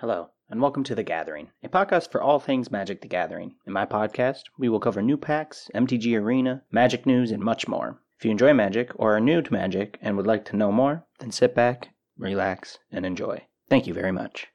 Hello, 0.00 0.30
and 0.48 0.62
welcome 0.62 0.84
to 0.84 0.94
The 0.94 1.02
Gathering, 1.02 1.48
a 1.64 1.68
podcast 1.68 2.12
for 2.12 2.22
all 2.22 2.38
things 2.38 2.70
Magic 2.70 3.00
the 3.00 3.08
Gathering. 3.08 3.56
In 3.66 3.72
my 3.72 3.84
podcast, 3.84 4.42
we 4.56 4.68
will 4.68 4.78
cover 4.78 5.02
new 5.02 5.16
packs, 5.16 5.68
MTG 5.74 6.16
Arena, 6.16 6.62
Magic 6.70 7.04
news, 7.04 7.32
and 7.32 7.42
much 7.42 7.66
more. 7.66 8.00
If 8.16 8.24
you 8.24 8.30
enjoy 8.30 8.54
Magic 8.54 8.92
or 8.94 9.16
are 9.16 9.20
new 9.20 9.42
to 9.42 9.52
Magic 9.52 9.98
and 10.00 10.16
would 10.16 10.24
like 10.24 10.44
to 10.44 10.56
know 10.56 10.70
more, 10.70 11.04
then 11.18 11.32
sit 11.32 11.52
back, 11.52 11.88
relax, 12.16 12.78
and 12.92 13.04
enjoy. 13.04 13.42
Thank 13.68 13.88
you 13.88 13.94
very 13.94 14.12
much. 14.12 14.46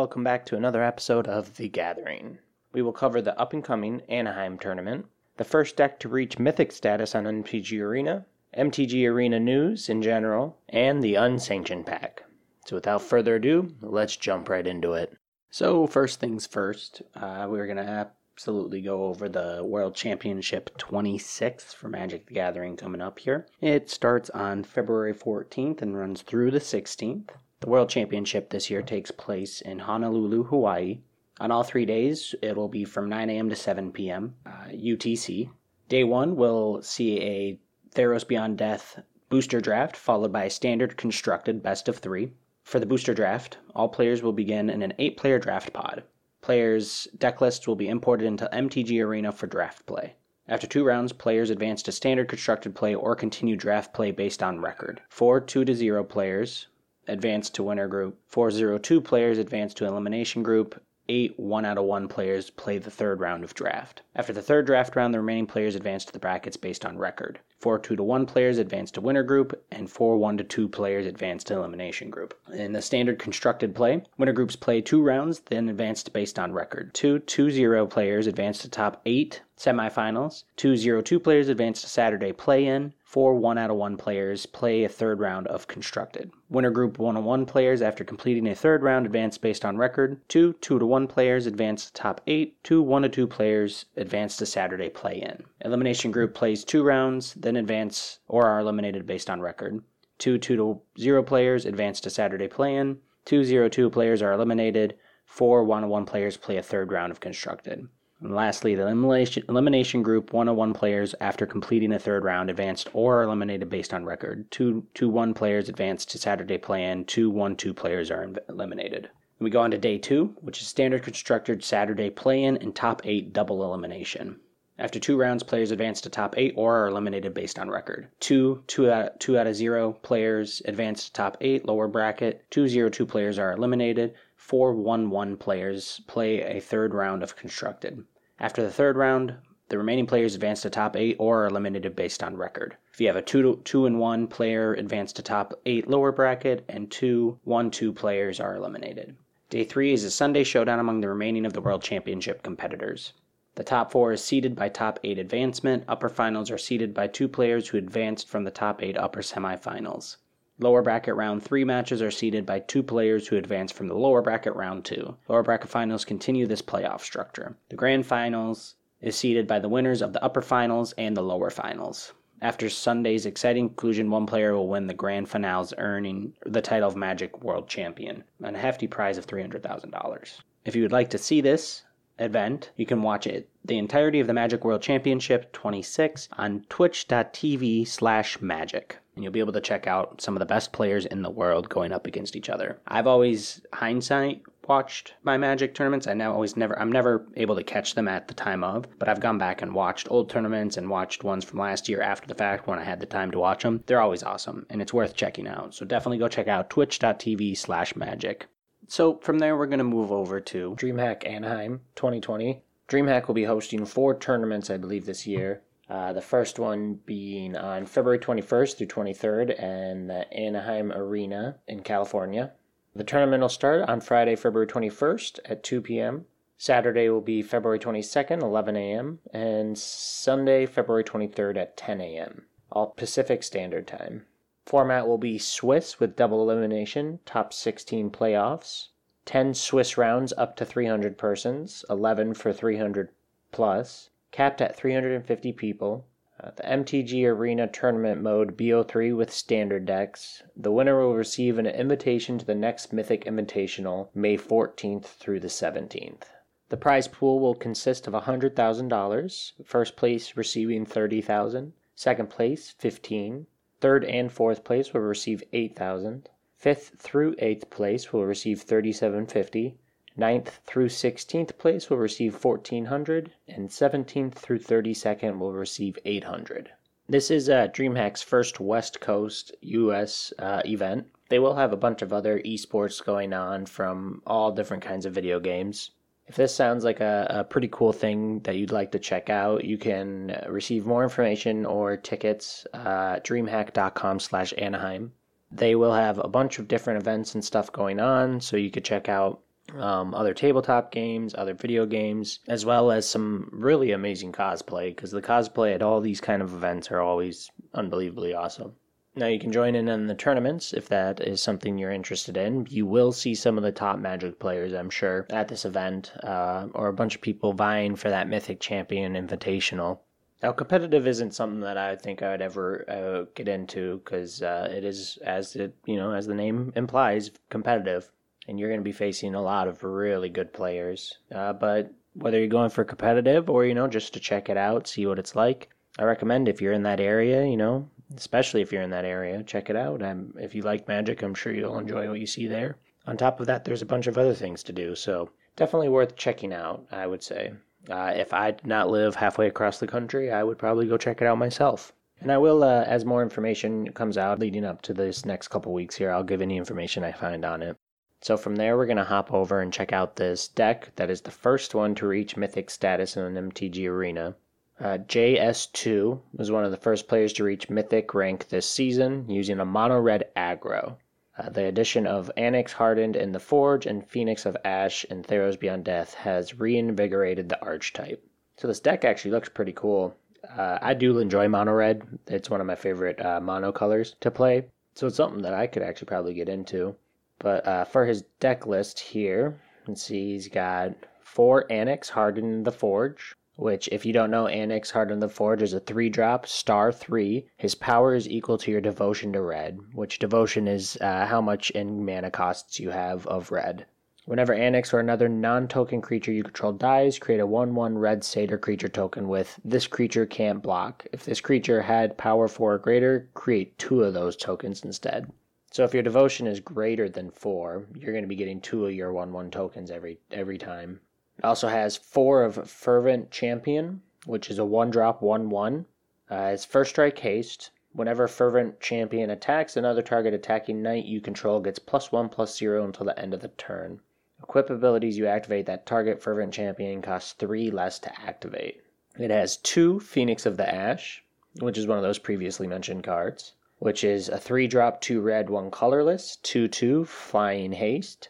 Welcome 0.00 0.24
back 0.24 0.46
to 0.46 0.56
another 0.56 0.82
episode 0.82 1.28
of 1.28 1.58
The 1.58 1.68
Gathering. 1.68 2.38
We 2.72 2.80
will 2.80 2.90
cover 2.90 3.20
the 3.20 3.38
up 3.38 3.52
and 3.52 3.62
coming 3.62 4.00
Anaheim 4.08 4.56
tournament, 4.56 5.04
the 5.36 5.44
first 5.44 5.76
deck 5.76 6.00
to 6.00 6.08
reach 6.08 6.38
mythic 6.38 6.72
status 6.72 7.14
on 7.14 7.24
MTG 7.24 7.78
Arena, 7.82 8.24
MTG 8.56 9.06
Arena 9.06 9.38
news 9.38 9.90
in 9.90 10.00
general, 10.00 10.56
and 10.70 11.02
the 11.02 11.16
unsanctioned 11.16 11.84
pack. 11.84 12.24
So, 12.64 12.76
without 12.76 13.02
further 13.02 13.34
ado, 13.34 13.74
let's 13.82 14.16
jump 14.16 14.48
right 14.48 14.66
into 14.66 14.94
it. 14.94 15.12
So, 15.50 15.86
first 15.86 16.18
things 16.18 16.46
first, 16.46 17.02
uh, 17.14 17.46
we're 17.50 17.66
going 17.66 17.76
to 17.76 18.08
absolutely 18.32 18.80
go 18.80 19.04
over 19.04 19.28
the 19.28 19.62
World 19.62 19.94
Championship 19.94 20.78
26 20.78 21.74
for 21.74 21.90
Magic 21.90 22.24
the 22.24 22.32
Gathering 22.32 22.78
coming 22.78 23.02
up 23.02 23.18
here. 23.18 23.48
It 23.60 23.90
starts 23.90 24.30
on 24.30 24.64
February 24.64 25.12
14th 25.12 25.82
and 25.82 25.94
runs 25.94 26.22
through 26.22 26.52
the 26.52 26.58
16th. 26.58 27.28
The 27.60 27.68
World 27.68 27.90
Championship 27.90 28.48
this 28.48 28.70
year 28.70 28.80
takes 28.80 29.10
place 29.10 29.60
in 29.60 29.80
Honolulu, 29.80 30.44
Hawaii. 30.44 31.02
On 31.40 31.50
all 31.50 31.62
three 31.62 31.84
days, 31.84 32.34
it 32.40 32.56
will 32.56 32.70
be 32.70 32.86
from 32.86 33.10
9 33.10 33.28
a.m. 33.28 33.50
to 33.50 33.54
7 33.54 33.92
p.m. 33.92 34.34
Uh, 34.46 34.70
UTC. 34.72 35.50
Day 35.86 36.02
one 36.02 36.36
will 36.36 36.80
see 36.80 37.20
a 37.20 37.60
Theros 37.94 38.26
Beyond 38.26 38.56
Death 38.56 38.98
booster 39.28 39.60
draft, 39.60 39.94
followed 39.94 40.32
by 40.32 40.44
a 40.44 40.50
standard 40.50 40.96
constructed 40.96 41.62
best 41.62 41.86
of 41.86 41.98
three. 41.98 42.32
For 42.62 42.80
the 42.80 42.86
booster 42.86 43.12
draft, 43.12 43.58
all 43.74 43.90
players 43.90 44.22
will 44.22 44.32
begin 44.32 44.70
in 44.70 44.80
an 44.80 44.94
eight 44.98 45.18
player 45.18 45.38
draft 45.38 45.74
pod. 45.74 46.04
Players' 46.40 47.08
deck 47.18 47.42
lists 47.42 47.68
will 47.68 47.76
be 47.76 47.90
imported 47.90 48.24
into 48.24 48.48
MTG 48.54 49.04
Arena 49.04 49.32
for 49.32 49.46
draft 49.46 49.84
play. 49.84 50.14
After 50.48 50.66
two 50.66 50.82
rounds, 50.82 51.12
players 51.12 51.50
advance 51.50 51.82
to 51.82 51.92
standard 51.92 52.28
constructed 52.28 52.74
play 52.74 52.94
or 52.94 53.14
continue 53.14 53.54
draft 53.54 53.92
play 53.92 54.12
based 54.12 54.42
on 54.42 54.60
record. 54.60 55.02
Four 55.10 55.42
2 55.42 55.66
to 55.66 55.74
0 55.74 56.04
players 56.04 56.66
advance 57.10 57.50
to 57.50 57.62
winner 57.62 57.88
group. 57.88 58.18
402 58.28 59.00
players 59.00 59.38
advance 59.38 59.74
to 59.74 59.84
elimination 59.84 60.42
group. 60.42 60.80
Eight 61.08 61.38
1 61.40 61.64
out 61.64 61.76
of 61.76 61.84
1 61.84 62.06
players 62.06 62.50
play 62.50 62.78
the 62.78 62.90
third 62.90 63.18
round 63.18 63.42
of 63.42 63.52
draft. 63.52 64.02
After 64.14 64.32
the 64.32 64.42
third 64.42 64.66
draft 64.66 64.94
round, 64.94 65.12
the 65.12 65.18
remaining 65.18 65.48
players 65.48 65.74
advance 65.74 66.04
to 66.04 66.12
the 66.12 66.20
brackets 66.20 66.56
based 66.56 66.86
on 66.86 66.98
record. 66.98 67.40
4 67.58 67.80
2 67.80 67.96
to 67.96 68.02
1 68.04 68.26
players 68.26 68.58
advance 68.58 68.92
to 68.92 69.00
winner 69.00 69.24
group, 69.24 69.60
and 69.72 69.90
4 69.90 70.16
1 70.18 70.38
to 70.38 70.44
2 70.44 70.68
players 70.68 71.06
advance 71.06 71.42
to 71.44 71.54
elimination 71.54 72.10
group. 72.10 72.38
In 72.52 72.72
the 72.72 72.80
standard 72.80 73.18
constructed 73.18 73.74
play, 73.74 74.04
winner 74.18 74.32
groups 74.32 74.54
play 74.54 74.80
two 74.80 75.02
rounds, 75.02 75.40
then 75.40 75.68
advance 75.68 76.04
based 76.08 76.38
on 76.38 76.52
record. 76.52 76.94
2 76.94 77.18
2 77.18 77.50
0 77.50 77.86
players 77.88 78.28
advance 78.28 78.58
to 78.58 78.70
top 78.70 79.00
8 79.04 79.42
semifinals. 79.60 80.44
2 80.56 80.74
0 80.74 81.02
2 81.02 81.20
players 81.20 81.50
advance 81.50 81.82
to 81.82 81.86
Saturday 81.86 82.32
play 82.32 82.66
in. 82.66 82.94
Four 83.04 83.34
1 83.34 83.58
out 83.58 83.68
of 83.68 83.76
1 83.76 83.98
players 83.98 84.46
play 84.46 84.84
a 84.84 84.88
third 84.88 85.20
round 85.20 85.46
of 85.48 85.68
constructed. 85.68 86.30
Winner 86.48 86.70
group 86.70 86.98
1 86.98 87.18
on 87.18 87.24
1 87.24 87.44
players 87.44 87.82
after 87.82 88.02
completing 88.02 88.46
a 88.48 88.54
third 88.54 88.82
round 88.82 89.04
advance 89.04 89.36
based 89.36 89.66
on 89.66 89.76
record. 89.76 90.18
2 90.28 90.54
2 90.54 90.78
to 90.78 90.86
1 90.86 91.06
players 91.06 91.46
advance 91.46 91.86
to 91.86 91.92
top 91.92 92.22
8. 92.26 92.56
2 92.64 92.82
1 92.82 93.02
to 93.02 93.08
2 93.10 93.26
players 93.26 93.84
advance 93.98 94.38
to 94.38 94.46
Saturday 94.46 94.88
play 94.88 95.20
in. 95.20 95.44
Elimination 95.60 96.10
group 96.10 96.32
plays 96.32 96.64
two 96.64 96.82
rounds, 96.82 97.34
then 97.34 97.56
advance 97.56 98.20
or 98.28 98.46
are 98.46 98.60
eliminated 98.60 99.06
based 99.06 99.28
on 99.28 99.42
record. 99.42 99.82
2 100.20 100.38
2 100.38 100.56
to 100.56 100.80
0 100.98 101.22
players 101.22 101.66
advance 101.66 102.00
to 102.00 102.08
Saturday 102.08 102.48
play 102.48 102.76
in. 102.76 102.96
2 103.26 103.44
0 103.44 103.68
2 103.68 103.90
players 103.90 104.22
are 104.22 104.32
eliminated. 104.32 104.96
4 105.26 105.64
1 105.64 105.84
on 105.84 105.90
1 105.90 106.06
players 106.06 106.38
play 106.38 106.56
a 106.56 106.62
third 106.62 106.90
round 106.90 107.12
of 107.12 107.20
constructed. 107.20 107.86
And 108.22 108.34
lastly, 108.34 108.74
the 108.74 108.82
elimination, 108.82 109.44
elimination 109.48 110.02
group 110.02 110.32
101 110.34 110.74
players 110.74 111.14
after 111.22 111.46
completing 111.46 111.92
a 111.92 111.98
third 111.98 112.22
round 112.22 112.50
advanced 112.50 112.90
or 112.92 113.22
eliminated 113.22 113.70
based 113.70 113.94
on 113.94 114.04
record. 114.04 114.50
2 114.50 114.86
2 114.92 115.08
1 115.08 115.32
players 115.32 115.70
advance 115.70 116.04
to 116.04 116.18
Saturday 116.18 116.58
play 116.58 116.84
in, 116.84 117.06
2 117.06 117.30
1 117.30 117.56
2 117.56 117.72
players 117.72 118.10
are 118.10 118.30
eliminated. 118.48 119.04
And 119.04 119.44
we 119.44 119.50
go 119.50 119.62
on 119.62 119.70
to 119.70 119.78
day 119.78 119.96
2, 119.96 120.36
which 120.42 120.60
is 120.60 120.68
standard 120.68 121.02
constructed 121.02 121.64
Saturday 121.64 122.10
play 122.10 122.44
in 122.44 122.58
and 122.58 122.74
top 122.74 123.00
8 123.06 123.32
double 123.32 123.64
elimination. 123.64 124.38
After 124.78 124.98
two 124.98 125.18
rounds, 125.18 125.42
players 125.42 125.70
advance 125.70 126.00
to 126.02 126.10
top 126.10 126.38
8 126.38 126.54
or 126.56 126.76
are 126.76 126.88
eliminated 126.88 127.34
based 127.34 127.58
on 127.58 127.70
record. 127.70 128.08
2 128.20 128.64
2 128.66 128.90
out, 128.90 129.20
two 129.20 129.38
out 129.38 129.46
of 129.46 129.54
0 129.54 129.92
players 130.02 130.60
advance 130.66 131.04
to 131.04 131.12
top 131.12 131.36
8 131.40 131.64
lower 131.66 131.88
bracket. 131.88 132.44
2 132.50 132.68
0 132.68 132.88
2 132.90 133.06
players 133.06 133.38
are 133.38 133.52
eliminated. 133.52 134.14
4 134.50 134.74
1 134.74 135.10
1 135.10 135.36
players 135.36 136.00
play 136.08 136.40
a 136.40 136.60
third 136.60 136.92
round 136.92 137.22
of 137.22 137.36
constructed. 137.36 138.04
After 138.40 138.60
the 138.62 138.72
third 138.72 138.96
round, 138.96 139.36
the 139.68 139.78
remaining 139.78 140.08
players 140.08 140.34
advance 140.34 140.62
to 140.62 140.70
top 140.70 140.96
8 140.96 141.14
or 141.20 141.44
are 141.44 141.46
eliminated 141.46 141.94
based 141.94 142.20
on 142.20 142.36
record. 142.36 142.76
If 142.92 143.00
you 143.00 143.06
have 143.06 143.14
a 143.14 143.22
2 143.22 143.62
2 143.64 143.86
and 143.86 144.00
1 144.00 144.26
player 144.26 144.74
advance 144.74 145.12
to 145.12 145.22
top 145.22 145.54
8 145.66 145.88
lower 145.88 146.10
bracket 146.10 146.64
and 146.68 146.90
2 146.90 147.38
1 147.44 147.70
2 147.70 147.92
players 147.92 148.40
are 148.40 148.56
eliminated. 148.56 149.14
Day 149.50 149.62
3 149.62 149.92
is 149.92 150.02
a 150.02 150.10
Sunday 150.10 150.42
showdown 150.42 150.80
among 150.80 151.00
the 151.00 151.08
remaining 151.08 151.46
of 151.46 151.52
the 151.52 151.60
World 151.60 151.84
Championship 151.84 152.42
competitors. 152.42 153.12
The 153.54 153.62
top 153.62 153.92
4 153.92 154.14
is 154.14 154.24
seeded 154.24 154.56
by 154.56 154.68
top 154.68 154.98
8 155.04 155.16
advancement. 155.16 155.84
Upper 155.86 156.08
finals 156.08 156.50
are 156.50 156.58
seeded 156.58 156.92
by 156.92 157.06
two 157.06 157.28
players 157.28 157.68
who 157.68 157.78
advanced 157.78 158.26
from 158.26 158.42
the 158.42 158.50
top 158.50 158.82
8 158.82 158.98
upper 158.98 159.22
semifinals. 159.22 160.16
Lower 160.62 160.82
bracket 160.82 161.14
round 161.14 161.42
3 161.42 161.64
matches 161.64 162.02
are 162.02 162.10
seeded 162.10 162.44
by 162.44 162.58
two 162.58 162.82
players 162.82 163.26
who 163.26 163.38
advance 163.38 163.72
from 163.72 163.88
the 163.88 163.96
lower 163.96 164.20
bracket 164.20 164.54
round 164.54 164.84
2. 164.84 165.16
Lower 165.26 165.42
bracket 165.42 165.70
finals 165.70 166.04
continue 166.04 166.46
this 166.46 166.60
playoff 166.60 167.00
structure. 167.00 167.56
The 167.70 167.76
grand 167.76 168.04
finals 168.04 168.74
is 169.00 169.16
seeded 169.16 169.46
by 169.46 169.58
the 169.58 169.70
winners 169.70 170.02
of 170.02 170.12
the 170.12 170.22
upper 170.22 170.42
finals 170.42 170.92
and 170.98 171.16
the 171.16 171.22
lower 171.22 171.48
finals. 171.48 172.12
After 172.42 172.68
Sunday's 172.68 173.24
exciting 173.24 173.68
conclusion, 173.68 174.10
one 174.10 174.26
player 174.26 174.54
will 174.54 174.68
win 174.68 174.86
the 174.86 174.92
grand 174.92 175.30
finals, 175.30 175.72
earning 175.78 176.34
the 176.44 176.60
title 176.60 176.90
of 176.90 176.94
Magic 176.94 177.42
World 177.42 177.66
Champion 177.66 178.22
and 178.44 178.54
a 178.54 178.58
hefty 178.58 178.86
prize 178.86 179.16
of 179.16 179.26
$300,000. 179.26 180.40
If 180.66 180.76
you 180.76 180.82
would 180.82 180.92
like 180.92 181.08
to 181.08 181.16
see 181.16 181.40
this 181.40 181.84
event, 182.18 182.70
you 182.76 182.84
can 182.84 183.00
watch 183.00 183.26
it 183.26 183.48
the 183.64 183.78
entirety 183.78 184.20
of 184.20 184.26
the 184.26 184.34
Magic 184.34 184.62
World 184.66 184.82
Championship 184.82 185.52
26 185.52 186.28
on 186.32 186.66
twitch.tv 186.68 187.88
slash 187.88 188.42
magic 188.42 188.98
and 189.14 189.24
you'll 189.24 189.32
be 189.32 189.40
able 189.40 189.52
to 189.52 189.60
check 189.60 189.86
out 189.86 190.20
some 190.20 190.34
of 190.34 190.40
the 190.40 190.46
best 190.46 190.72
players 190.72 191.06
in 191.06 191.22
the 191.22 191.30
world 191.30 191.68
going 191.68 191.92
up 191.92 192.06
against 192.06 192.36
each 192.36 192.48
other. 192.48 192.80
I've 192.86 193.06
always 193.06 193.60
hindsight 193.72 194.42
watched 194.70 195.14
my 195.24 195.36
Magic 195.36 195.74
tournaments. 195.74 196.06
I 196.06 196.14
now 196.14 196.32
always 196.32 196.56
never 196.56 196.78
I'm 196.78 196.92
never 196.92 197.26
able 197.34 197.56
to 197.56 197.64
catch 197.64 197.96
them 197.96 198.06
at 198.06 198.28
the 198.28 198.34
time 198.34 198.62
of, 198.62 198.86
but 199.00 199.08
I've 199.08 199.18
gone 199.18 199.36
back 199.36 199.62
and 199.62 199.74
watched 199.74 200.08
old 200.10 200.30
tournaments 200.30 200.76
and 200.76 200.88
watched 200.88 201.24
ones 201.24 201.44
from 201.44 201.58
last 201.58 201.88
year 201.88 202.02
after 202.02 202.28
the 202.28 202.36
fact 202.36 202.68
when 202.68 202.78
I 202.78 202.84
had 202.84 203.00
the 203.00 203.06
time 203.06 203.32
to 203.32 203.38
watch 203.40 203.64
them. 203.64 203.82
They're 203.86 204.00
always 204.00 204.22
awesome 204.22 204.66
and 204.70 204.80
it's 204.80 204.94
worth 204.94 205.16
checking 205.16 205.48
out. 205.48 205.74
So 205.74 205.84
definitely 205.84 206.18
go 206.18 206.28
check 206.28 206.46
out 206.46 206.70
twitch.tv 206.70 207.56
slash 207.56 207.96
magic. 207.96 208.46
So 208.86 209.18
from 209.18 209.40
there 209.40 209.56
we're 209.56 209.66
gonna 209.66 209.82
move 209.82 210.12
over 210.12 210.40
to 210.40 210.76
DreamHack 210.78 211.26
Anaheim 211.26 211.80
2020. 211.96 212.62
DreamHack 212.88 213.26
will 213.26 213.34
be 213.34 213.44
hosting 213.44 213.84
four 213.84 214.16
tournaments, 214.16 214.70
I 214.70 214.76
believe, 214.76 215.06
this 215.06 215.26
year. 215.26 215.62
Uh, 215.90 216.12
the 216.12 216.20
first 216.20 216.60
one 216.60 217.00
being 217.04 217.56
on 217.56 217.84
February 217.84 218.20
21st 218.20 218.78
through 218.78 218.86
23rd 218.86 219.60
in 219.60 220.06
the 220.06 220.32
Anaheim 220.32 220.92
Arena 220.92 221.56
in 221.66 221.82
California. 221.82 222.52
The 222.94 223.02
tournament 223.02 223.40
will 223.40 223.48
start 223.48 223.88
on 223.88 224.00
Friday, 224.00 224.36
February 224.36 224.68
21st 224.68 225.40
at 225.44 225.64
2 225.64 225.80
p.m. 225.80 226.26
Saturday 226.56 227.08
will 227.08 227.20
be 227.20 227.42
February 227.42 227.80
22nd, 227.80 228.40
11 228.40 228.76
a.m., 228.76 229.18
and 229.32 229.76
Sunday, 229.76 230.64
February 230.64 231.02
23rd 231.02 231.56
at 231.56 231.76
10 231.76 232.00
a.m., 232.00 232.42
all 232.70 232.90
Pacific 232.90 233.42
Standard 233.42 233.88
Time. 233.88 234.26
Format 234.66 235.08
will 235.08 235.18
be 235.18 235.38
Swiss 235.38 235.98
with 235.98 236.14
double 236.14 236.42
elimination, 236.42 237.18
top 237.24 237.52
16 237.52 238.10
playoffs, 238.10 238.88
10 239.24 239.54
Swiss 239.54 239.98
rounds 239.98 240.32
up 240.36 240.54
to 240.56 240.64
300 240.64 241.18
persons, 241.18 241.84
11 241.90 242.34
for 242.34 242.52
300 242.52 243.10
plus, 243.50 244.10
capped 244.30 244.60
at 244.60 244.76
350 244.76 245.52
people. 245.52 246.06
Uh, 246.38 246.50
the 246.56 246.62
MTG 246.62 247.26
Arena 247.26 247.66
Tournament 247.66 248.22
Mode 248.22 248.56
BO3 248.56 249.16
with 249.16 249.30
standard 249.30 249.84
decks. 249.84 250.42
The 250.56 250.72
winner 250.72 250.98
will 251.00 251.14
receive 251.14 251.58
an 251.58 251.66
invitation 251.66 252.38
to 252.38 252.46
the 252.46 252.54
next 252.54 252.92
Mythic 252.92 253.24
Invitational, 253.24 254.08
May 254.14 254.36
14th 254.36 255.04
through 255.04 255.40
the 255.40 255.48
17th. 255.48 256.22
The 256.68 256.76
prize 256.76 257.08
pool 257.08 257.40
will 257.40 257.54
consist 257.54 258.06
of 258.06 258.14
$100,000, 258.14 259.52
first 259.64 259.96
place 259.96 260.36
receiving 260.36 260.86
$30,000, 260.86 261.72
second 261.94 262.30
place 262.30 262.70
15, 262.78 263.46
third 263.80 264.04
and 264.04 264.30
fourth 264.30 264.64
place 264.64 264.94
will 264.94 265.00
receive 265.00 265.42
$8,000. 265.52 266.26
Fifth 266.60 266.96
through 266.98 267.34
eighth 267.38 267.70
place 267.70 268.12
will 268.12 268.26
receive 268.26 268.60
3750. 268.60 269.78
Ninth 270.16 270.60
through 270.66 270.88
16th 270.88 271.56
place 271.56 271.88
will 271.88 271.98
receive 271.98 272.44
1400, 272.44 273.32
and 273.46 273.68
17th 273.68 274.34
through 274.34 274.58
32nd 274.58 275.38
will 275.38 275.52
receive 275.52 275.98
800. 276.04 276.72
This 277.08 277.30
is 277.30 277.48
uh, 277.48 277.68
DreamHack's 277.68 278.22
first 278.22 278.60
West 278.60 279.00
Coast 279.00 279.54
US 279.62 280.32
uh, 280.38 280.62
event. 280.64 281.08
They 281.28 281.38
will 281.38 281.54
have 281.54 281.72
a 281.72 281.76
bunch 281.76 282.02
of 282.02 282.12
other 282.12 282.40
esports 282.40 283.04
going 283.04 283.32
on 283.32 283.66
from 283.66 284.22
all 284.26 284.52
different 284.52 284.82
kinds 284.82 285.06
of 285.06 285.12
video 285.12 285.40
games. 285.40 285.90
If 286.26 286.36
this 286.36 286.54
sounds 286.54 286.84
like 286.84 287.00
a, 287.00 287.26
a 287.30 287.44
pretty 287.44 287.68
cool 287.68 287.92
thing 287.92 288.40
that 288.40 288.56
you'd 288.56 288.70
like 288.70 288.92
to 288.92 288.98
check 288.98 289.30
out, 289.30 289.64
you 289.64 289.78
can 289.78 290.40
receive 290.48 290.86
more 290.86 291.02
information 291.02 291.66
or 291.66 291.96
tickets 291.96 292.66
uh, 292.72 293.16
dreamhack.com 293.20 294.20
slash 294.20 294.54
Anaheim. 294.56 295.12
They 295.50 295.74
will 295.74 295.92
have 295.92 296.18
a 296.18 296.28
bunch 296.28 296.60
of 296.60 296.68
different 296.68 297.00
events 297.00 297.34
and 297.34 297.44
stuff 297.44 297.72
going 297.72 297.98
on, 297.98 298.40
so 298.40 298.56
you 298.56 298.70
could 298.70 298.84
check 298.84 299.08
out 299.08 299.40
um, 299.78 300.14
other 300.14 300.34
tabletop 300.34 300.92
games, 300.92 301.34
other 301.36 301.54
video 301.54 301.86
games, 301.86 302.40
as 302.48 302.64
well 302.64 302.90
as 302.90 303.08
some 303.08 303.48
really 303.52 303.92
amazing 303.92 304.32
cosplay, 304.32 304.94
because 304.94 305.10
the 305.10 305.22
cosplay 305.22 305.74
at 305.74 305.82
all 305.82 306.00
these 306.00 306.20
kind 306.20 306.42
of 306.42 306.54
events 306.54 306.90
are 306.90 307.00
always 307.00 307.50
unbelievably 307.74 308.34
awesome. 308.34 308.74
Now 309.16 309.26
you 309.26 309.40
can 309.40 309.50
join 309.50 309.74
in 309.74 309.88
on 309.88 310.06
the 310.06 310.14
tournaments 310.14 310.72
if 310.72 310.88
that 310.88 311.20
is 311.20 311.42
something 311.42 311.76
you're 311.76 311.90
interested 311.90 312.36
in. 312.36 312.66
You 312.70 312.86
will 312.86 313.10
see 313.10 313.34
some 313.34 313.58
of 313.58 313.64
the 313.64 313.72
top 313.72 313.98
Magic 313.98 314.38
players, 314.38 314.72
I'm 314.72 314.88
sure, 314.88 315.26
at 315.30 315.48
this 315.48 315.64
event, 315.64 316.12
uh, 316.22 316.68
or 316.74 316.86
a 316.86 316.92
bunch 316.92 317.16
of 317.16 317.20
people 317.20 317.52
vying 317.52 317.96
for 317.96 318.08
that 318.08 318.28
Mythic 318.28 318.60
Champion 318.60 319.14
Invitational. 319.14 319.98
Now, 320.42 320.52
competitive 320.52 321.06
isn't 321.06 321.34
something 321.34 321.60
that 321.60 321.76
I 321.76 321.96
think 321.96 322.22
I'd 322.22 322.40
ever 322.40 322.84
uh, 322.88 323.30
get 323.34 323.48
into 323.48 323.98
because 323.98 324.42
uh, 324.42 324.68
it 324.70 324.84
is, 324.84 325.18
as 325.24 325.56
it 325.56 325.74
you 325.84 325.96
know, 325.96 326.12
as 326.12 326.26
the 326.26 326.34
name 326.34 326.72
implies, 326.76 327.32
competitive, 327.50 328.10
and 328.48 328.58
you're 328.58 328.68
going 328.68 328.80
to 328.80 328.84
be 328.84 328.92
facing 328.92 329.34
a 329.34 329.42
lot 329.42 329.68
of 329.68 329.82
really 329.84 330.28
good 330.28 330.52
players. 330.52 331.18
Uh, 331.34 331.52
but 331.52 331.92
whether 332.14 332.38
you're 332.38 332.48
going 332.48 332.70
for 332.70 332.84
competitive 332.84 333.48
or 333.48 333.64
you 333.64 333.74
know 333.74 333.86
just 333.86 334.12
to 334.14 334.20
check 334.20 334.48
it 334.48 334.56
out, 334.56 334.86
see 334.86 335.06
what 335.06 335.18
it's 335.18 335.36
like, 335.36 335.70
I 335.98 336.04
recommend 336.04 336.48
if 336.48 336.62
you're 336.62 336.72
in 336.72 336.84
that 336.84 337.00
area, 337.00 337.44
you 337.44 337.56
know, 337.56 337.88
especially 338.16 338.62
if 338.62 338.72
you're 338.72 338.82
in 338.82 338.90
that 338.90 339.04
area, 339.04 339.42
check 339.42 339.70
it 339.70 339.76
out. 339.76 340.02
Um, 340.02 340.34
if 340.38 340.54
you 340.54 340.62
like 340.62 340.88
Magic, 340.88 341.22
I'm 341.22 341.34
sure 341.34 341.52
you'll 341.52 341.78
enjoy 341.78 342.08
what 342.08 342.20
you 342.20 342.26
see 342.26 342.46
there. 342.46 342.76
On 343.06 343.16
top 343.16 343.40
of 343.40 343.46
that, 343.46 343.64
there's 343.64 343.82
a 343.82 343.86
bunch 343.86 344.06
of 344.06 344.16
other 344.16 344.34
things 344.34 344.62
to 344.64 344.72
do, 344.72 344.94
so 344.94 345.30
definitely 345.56 345.88
worth 345.88 346.16
checking 346.16 346.52
out. 346.52 346.86
I 346.90 347.06
would 347.06 347.22
say. 347.22 347.52
Uh, 347.88 348.12
if 348.14 348.32
I 348.32 348.50
did 348.52 348.66
not 348.66 348.90
live 348.90 349.14
halfway 349.14 349.46
across 349.46 349.78
the 349.78 349.86
country, 349.86 350.30
I 350.30 350.44
would 350.44 350.58
probably 350.58 350.86
go 350.86 350.98
check 350.98 351.20
it 351.22 351.26
out 351.26 351.38
myself. 351.38 351.92
And 352.20 352.30
I 352.30 352.38
will, 352.38 352.62
uh, 352.62 352.84
as 352.84 353.04
more 353.04 353.22
information 353.22 353.90
comes 353.92 354.18
out 354.18 354.38
leading 354.38 354.64
up 354.64 354.82
to 354.82 354.92
this 354.92 355.24
next 355.24 355.48
couple 355.48 355.72
weeks 355.72 355.96
here, 355.96 356.10
I'll 356.10 356.22
give 356.22 356.42
any 356.42 356.58
information 356.58 357.02
I 357.02 357.12
find 357.12 357.44
on 357.44 357.62
it. 357.62 357.76
So 358.22 358.36
from 358.36 358.56
there, 358.56 358.76
we're 358.76 358.84
going 358.84 358.98
to 358.98 359.04
hop 359.04 359.32
over 359.32 359.62
and 359.62 359.72
check 359.72 359.94
out 359.94 360.16
this 360.16 360.46
deck 360.46 360.92
that 360.96 361.08
is 361.08 361.22
the 361.22 361.30
first 361.30 361.74
one 361.74 361.94
to 361.94 362.06
reach 362.06 362.36
Mythic 362.36 362.68
status 362.68 363.16
in 363.16 363.22
an 363.22 363.50
MTG 363.50 363.88
Arena. 363.88 364.36
Uh, 364.78 364.98
JS2 364.98 366.20
was 366.34 366.50
one 366.50 366.64
of 366.64 366.70
the 366.70 366.76
first 366.76 367.08
players 367.08 367.32
to 367.32 367.44
reach 367.44 367.70
Mythic 367.70 368.12
rank 368.12 368.48
this 368.48 368.68
season 368.68 369.28
using 369.30 369.58
a 369.58 369.64
mono 369.64 369.98
red 369.98 370.28
aggro. 370.36 370.96
Uh, 371.38 371.48
the 371.48 371.64
addition 371.64 372.06
of 372.06 372.30
Anax 372.36 372.72
Hardened 372.72 373.16
in 373.16 373.32
the 373.32 373.40
Forge 373.40 373.86
and 373.86 374.06
Phoenix 374.06 374.44
of 374.44 374.56
Ash 374.66 375.04
in 375.04 375.22
Theros 375.22 375.58
Beyond 375.58 375.84
Death 375.86 376.12
has 376.12 376.58
reinvigorated 376.58 377.48
the 377.48 377.62
archetype. 377.64 378.22
So 378.58 378.68
this 378.68 378.80
deck 378.80 379.02
actually 379.02 379.30
looks 379.30 379.48
pretty 379.48 379.72
cool. 379.72 380.14
Uh, 380.46 380.78
I 380.82 380.92
do 380.92 381.18
enjoy 381.18 381.48
mono 381.48 381.72
red. 381.72 382.02
It's 382.26 382.50
one 382.50 382.60
of 382.60 382.66
my 382.66 382.74
favorite 382.74 383.18
uh, 383.24 383.40
mono 383.40 383.72
colors 383.72 384.16
to 384.20 384.30
play. 384.30 384.66
So 384.94 385.06
it's 385.06 385.16
something 385.16 385.40
that 385.40 385.54
I 385.54 385.66
could 385.66 385.82
actually 385.82 386.08
probably 386.08 386.34
get 386.34 386.50
into. 386.50 386.96
But 387.42 387.66
uh, 387.66 387.84
for 387.84 388.04
his 388.04 388.22
deck 388.38 388.66
list 388.66 389.00
here, 389.00 389.58
let's 389.86 390.02
see, 390.02 390.32
he's 390.32 390.48
got 390.48 390.92
four 391.20 391.66
Anax 391.70 392.10
Hardened 392.10 392.66
the 392.66 392.70
Forge, 392.70 393.34
which, 393.56 393.88
if 393.88 394.04
you 394.04 394.12
don't 394.12 394.30
know, 394.30 394.44
Anax 394.44 394.90
Hardened 394.90 395.22
the 395.22 395.28
Forge 395.28 395.62
is 395.62 395.72
a 395.72 395.80
three 395.80 396.10
drop, 396.10 396.46
star 396.46 396.92
three. 396.92 397.46
His 397.56 397.74
power 397.74 398.14
is 398.14 398.28
equal 398.28 398.58
to 398.58 398.70
your 398.70 398.82
devotion 398.82 399.32
to 399.32 399.40
red, 399.40 399.78
which 399.94 400.18
devotion 400.18 400.68
is 400.68 400.98
uh, 401.00 401.24
how 401.24 401.40
much 401.40 401.70
in 401.70 402.04
mana 402.04 402.30
costs 402.30 402.78
you 402.78 402.90
have 402.90 403.26
of 403.26 403.50
red. 403.50 403.86
Whenever 404.26 404.54
Anax 404.54 404.92
or 404.92 405.00
another 405.00 405.26
non 405.26 405.66
token 405.66 406.02
creature 406.02 406.32
you 406.32 406.42
control 406.42 406.74
dies, 406.74 407.18
create 407.18 407.40
a 407.40 407.46
1 407.46 407.74
1 407.74 407.96
red 407.96 408.22
satyr 408.22 408.58
creature 408.58 408.88
token 408.88 409.28
with 409.28 409.58
this 409.64 409.86
creature 409.86 410.26
can't 410.26 410.62
block. 410.62 411.06
If 411.10 411.24
this 411.24 411.40
creature 411.40 411.80
had 411.80 412.18
power 412.18 412.48
4 412.48 412.74
or 412.74 412.78
greater, 412.78 413.30
create 413.32 413.78
two 413.78 414.02
of 414.02 414.12
those 414.12 414.36
tokens 414.36 414.84
instead. 414.84 415.32
So 415.72 415.84
if 415.84 415.94
your 415.94 416.02
devotion 416.02 416.48
is 416.48 416.58
greater 416.58 417.08
than 417.08 417.30
4, 417.30 417.86
you're 417.94 418.10
going 418.10 418.24
to 418.24 418.28
be 418.28 418.34
getting 418.34 418.60
two 418.60 418.86
of 418.86 418.92
your 418.92 419.12
1 419.12 419.32
1 419.32 419.50
tokens 419.52 419.88
every 419.88 420.18
every 420.32 420.58
time. 420.58 421.00
It 421.38 421.44
also 421.44 421.68
has 421.68 421.96
four 421.96 422.42
of 422.42 422.68
Fervent 422.68 423.30
Champion, 423.30 424.02
which 424.26 424.50
is 424.50 424.58
a 424.58 424.64
one 424.64 424.90
drop 424.90 425.22
1 425.22 425.48
1. 425.48 425.86
Uh, 426.28 426.50
it's 426.52 426.64
first 426.64 426.90
strike 426.90 427.20
haste. 427.20 427.70
Whenever 427.92 428.26
Fervent 428.26 428.80
Champion 428.80 429.30
attacks 429.30 429.76
another 429.76 430.02
target 430.02 430.34
attacking 430.34 430.82
knight 430.82 431.04
you 431.04 431.20
control 431.20 431.60
gets 431.60 431.78
plus 431.78 432.10
1 432.10 432.30
plus 432.30 432.58
0 432.58 432.84
until 432.84 433.06
the 433.06 433.16
end 433.16 433.32
of 433.32 433.40
the 433.40 433.48
turn. 433.48 434.00
Equip 434.42 434.70
abilities 434.70 435.18
you 435.18 435.28
activate 435.28 435.66
that 435.66 435.86
target 435.86 436.20
Fervent 436.20 436.52
Champion 436.52 437.00
costs 437.00 437.34
3 437.34 437.70
less 437.70 438.00
to 438.00 438.20
activate. 438.20 438.82
It 439.20 439.30
has 439.30 439.56
two 439.56 440.00
Phoenix 440.00 440.46
of 440.46 440.56
the 440.56 440.68
Ash, 440.68 441.22
which 441.60 441.78
is 441.78 441.86
one 441.86 441.96
of 441.96 442.02
those 442.02 442.18
previously 442.18 442.66
mentioned 442.66 443.04
cards, 443.04 443.54
which 443.80 444.04
is 444.04 444.28
a 444.28 444.38
3 444.38 444.68
drop 444.68 445.00
2 445.00 445.20
red 445.20 445.50
1 445.50 445.70
colorless, 445.70 446.36
2 446.36 446.68
2 446.68 447.04
flying 447.04 447.72
haste 447.72 448.28